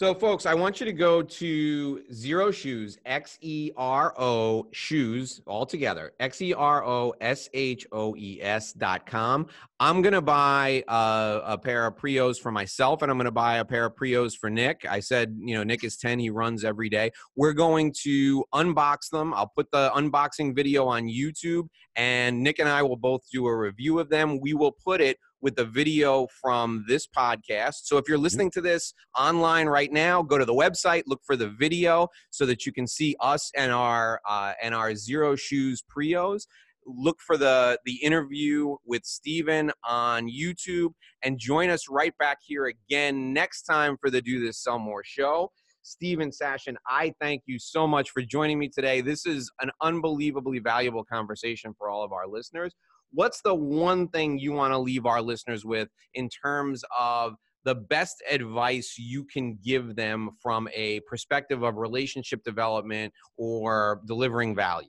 So, 0.00 0.14
folks, 0.14 0.46
I 0.46 0.54
want 0.54 0.80
you 0.80 0.86
to 0.86 0.94
go 0.94 1.20
to 1.20 2.02
Xero 2.10 2.54
Shoes, 2.54 2.96
X 3.04 3.36
E 3.42 3.70
R 3.76 4.14
O 4.18 4.66
Shoes, 4.72 5.42
all 5.46 5.66
together, 5.66 6.12
X 6.18 6.40
E 6.40 6.54
R 6.54 6.82
O 6.82 7.12
S 7.20 7.50
H 7.52 7.86
O 7.92 8.16
E 8.16 8.38
S 8.40 8.72
dot 8.72 9.04
com. 9.04 9.46
I'm 9.78 10.00
going 10.00 10.14
to 10.14 10.22
buy 10.22 10.84
a, 10.88 11.42
a, 11.44 11.58
pair 11.58 11.86
of 11.86 11.96
Prios 11.96 12.40
for 12.40 12.50
myself, 12.50 13.02
and 13.02 13.10
I'm 13.10 13.18
going 13.18 13.26
to 13.26 13.30
buy 13.30 13.58
a 13.58 13.64
pair 13.66 13.84
of 13.84 13.94
Prios 13.94 14.34
for 14.38 14.48
Nick. 14.48 14.86
I 14.88 15.00
said, 15.00 15.36
you 15.38 15.54
know, 15.54 15.64
Nick 15.64 15.84
is 15.84 15.98
10, 15.98 16.18
he 16.18 16.30
runs 16.30 16.64
every 16.64 16.88
day. 16.88 17.10
We're 17.36 17.52
going 17.52 17.92
to 18.04 18.42
unbox 18.54 19.10
them. 19.10 19.34
I'll 19.34 19.52
put 19.54 19.70
the 19.70 19.90
unboxing 19.94 20.56
video 20.56 20.86
on 20.86 21.08
YouTube, 21.08 21.68
and 21.94 22.42
Nick 22.42 22.58
and 22.58 22.70
I 22.70 22.82
will 22.82 22.96
both 22.96 23.20
do 23.30 23.46
a 23.46 23.54
review 23.54 23.98
of 23.98 24.08
them. 24.08 24.40
We 24.40 24.54
will 24.54 24.72
put 24.72 25.02
it 25.02 25.18
with 25.42 25.56
the 25.56 25.64
video 25.64 26.26
from 26.40 26.84
this 26.86 27.06
podcast. 27.06 27.82
So 27.84 27.96
if 27.96 28.08
you're 28.08 28.18
listening 28.18 28.50
to 28.52 28.60
this 28.60 28.94
online 29.18 29.66
right 29.66 29.92
now, 29.92 30.22
go 30.22 30.38
to 30.38 30.44
the 30.44 30.54
website, 30.54 31.02
look 31.06 31.20
for 31.24 31.36
the 31.36 31.48
video 31.48 32.08
so 32.30 32.46
that 32.46 32.66
you 32.66 32.72
can 32.72 32.86
see 32.86 33.16
us 33.20 33.50
and 33.56 33.72
our 33.72 34.20
uh, 34.28 34.52
and 34.62 34.74
our 34.74 34.90
Xero 34.90 35.38
Shoes 35.38 35.82
Prios. 35.94 36.42
Look 36.86 37.20
for 37.20 37.36
the 37.36 37.78
the 37.84 37.96
interview 38.02 38.76
with 38.86 39.04
Steven 39.04 39.70
on 39.86 40.28
YouTube 40.28 40.92
and 41.22 41.38
join 41.38 41.70
us 41.70 41.88
right 41.88 42.16
back 42.18 42.38
here 42.44 42.66
again 42.66 43.32
next 43.32 43.62
time 43.62 43.96
for 44.00 44.10
the 44.10 44.22
Do 44.22 44.44
This 44.44 44.62
Sell 44.62 44.78
More 44.78 45.02
show. 45.04 45.50
Steven 45.82 46.30
Sashen, 46.30 46.76
I 46.86 47.12
thank 47.20 47.42
you 47.46 47.58
so 47.58 47.86
much 47.86 48.10
for 48.10 48.22
joining 48.22 48.58
me 48.58 48.68
today. 48.68 49.00
This 49.00 49.24
is 49.24 49.50
an 49.60 49.70
unbelievably 49.80 50.58
valuable 50.58 51.04
conversation 51.04 51.74
for 51.76 51.88
all 51.88 52.04
of 52.04 52.12
our 52.12 52.28
listeners 52.28 52.74
what's 53.12 53.40
the 53.42 53.54
one 53.54 54.08
thing 54.08 54.38
you 54.38 54.52
want 54.52 54.72
to 54.72 54.78
leave 54.78 55.06
our 55.06 55.22
listeners 55.22 55.64
with 55.64 55.88
in 56.14 56.28
terms 56.28 56.82
of 56.98 57.34
the 57.64 57.74
best 57.74 58.22
advice 58.30 58.94
you 58.98 59.24
can 59.24 59.58
give 59.62 59.94
them 59.96 60.30
from 60.42 60.68
a 60.74 61.00
perspective 61.00 61.62
of 61.62 61.76
relationship 61.76 62.42
development 62.44 63.12
or 63.36 64.00
delivering 64.06 64.54
value? 64.54 64.88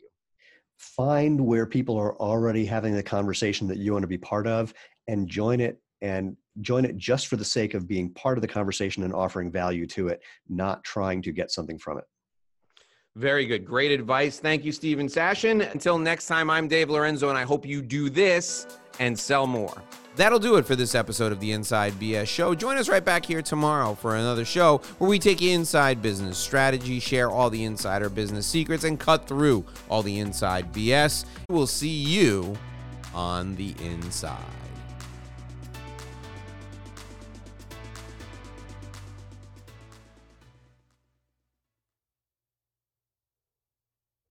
Find 0.78 1.40
where 1.40 1.66
people 1.66 1.98
are 1.98 2.16
already 2.16 2.66
having 2.66 2.96
the 2.96 3.04
conversation 3.04 3.68
that 3.68 3.78
you 3.78 3.92
want 3.92 4.04
to 4.04 4.08
be 4.08 4.18
part 4.18 4.48
of 4.48 4.74
and 5.08 5.28
join 5.28 5.60
it 5.60 5.80
and 6.02 6.36
join 6.62 6.86
it 6.86 6.98
just 6.98 7.28
for 7.28 7.36
the 7.36 7.46
sake 7.46 7.74
of 7.74 7.88
being 7.88 8.12
part 8.14 8.38
of 8.38 8.42
the 8.42 8.48
conversation 8.48 9.04
and 9.04 9.14
offering 9.14 9.52
value 9.52 9.86
to 9.88 10.08
it, 10.08 10.22
not 10.50 10.84
trying 10.84 11.22
to 11.22 11.32
get 11.32 11.52
something 11.52 11.78
from 11.78 11.98
it. 12.00 12.04
Very 13.18 13.46
good. 13.46 13.66
Great 13.66 13.92
advice. 13.92 14.40
Thank 14.40 14.64
you, 14.64 14.72
Steven 14.72 15.08
Sashen. 15.08 15.70
Until 15.74 15.98
next 15.98 16.28
time, 16.28 16.50
I'm 16.50 16.70
Dave 16.70 16.90
Lorenzo, 16.90 17.30
and 17.30 17.38
I 17.38 17.44
hope 17.44 17.66
you 17.66 17.82
do 17.82 18.10
this 18.10 18.66
and 19.00 19.20
sell 19.20 19.46
more. 19.48 19.82
That'll 20.16 20.40
do 20.40 20.56
it 20.56 20.66
for 20.66 20.76
this 20.76 20.96
episode 20.96 21.32
of 21.32 21.40
the 21.40 21.52
Inside 21.52 21.94
BS 21.94 22.28
Show. 22.28 22.56
Join 22.56 22.78
us 22.78 22.90
right 22.90 23.04
back 23.04 23.26
here 23.26 23.42
tomorrow 23.42 23.96
for 23.96 24.16
another 24.16 24.46
show 24.46 24.78
where 24.98 25.10
we 25.10 25.20
take 25.20 25.42
inside 25.42 26.02
business 26.02 26.38
strategy, 26.38 27.00
share 27.00 27.30
all 27.30 27.50
the 27.50 27.64
insider 27.64 28.10
business 28.10 28.46
secrets, 28.46 28.84
and 28.84 29.00
cut 29.00 29.28
through 29.28 29.66
all 29.90 30.04
the 30.04 30.20
inside 30.20 30.74
BS. 30.74 31.26
We'll 31.50 31.68
see 31.68 31.90
you 31.90 32.58
on 33.14 33.56
the 33.56 33.74
inside. 33.84 34.61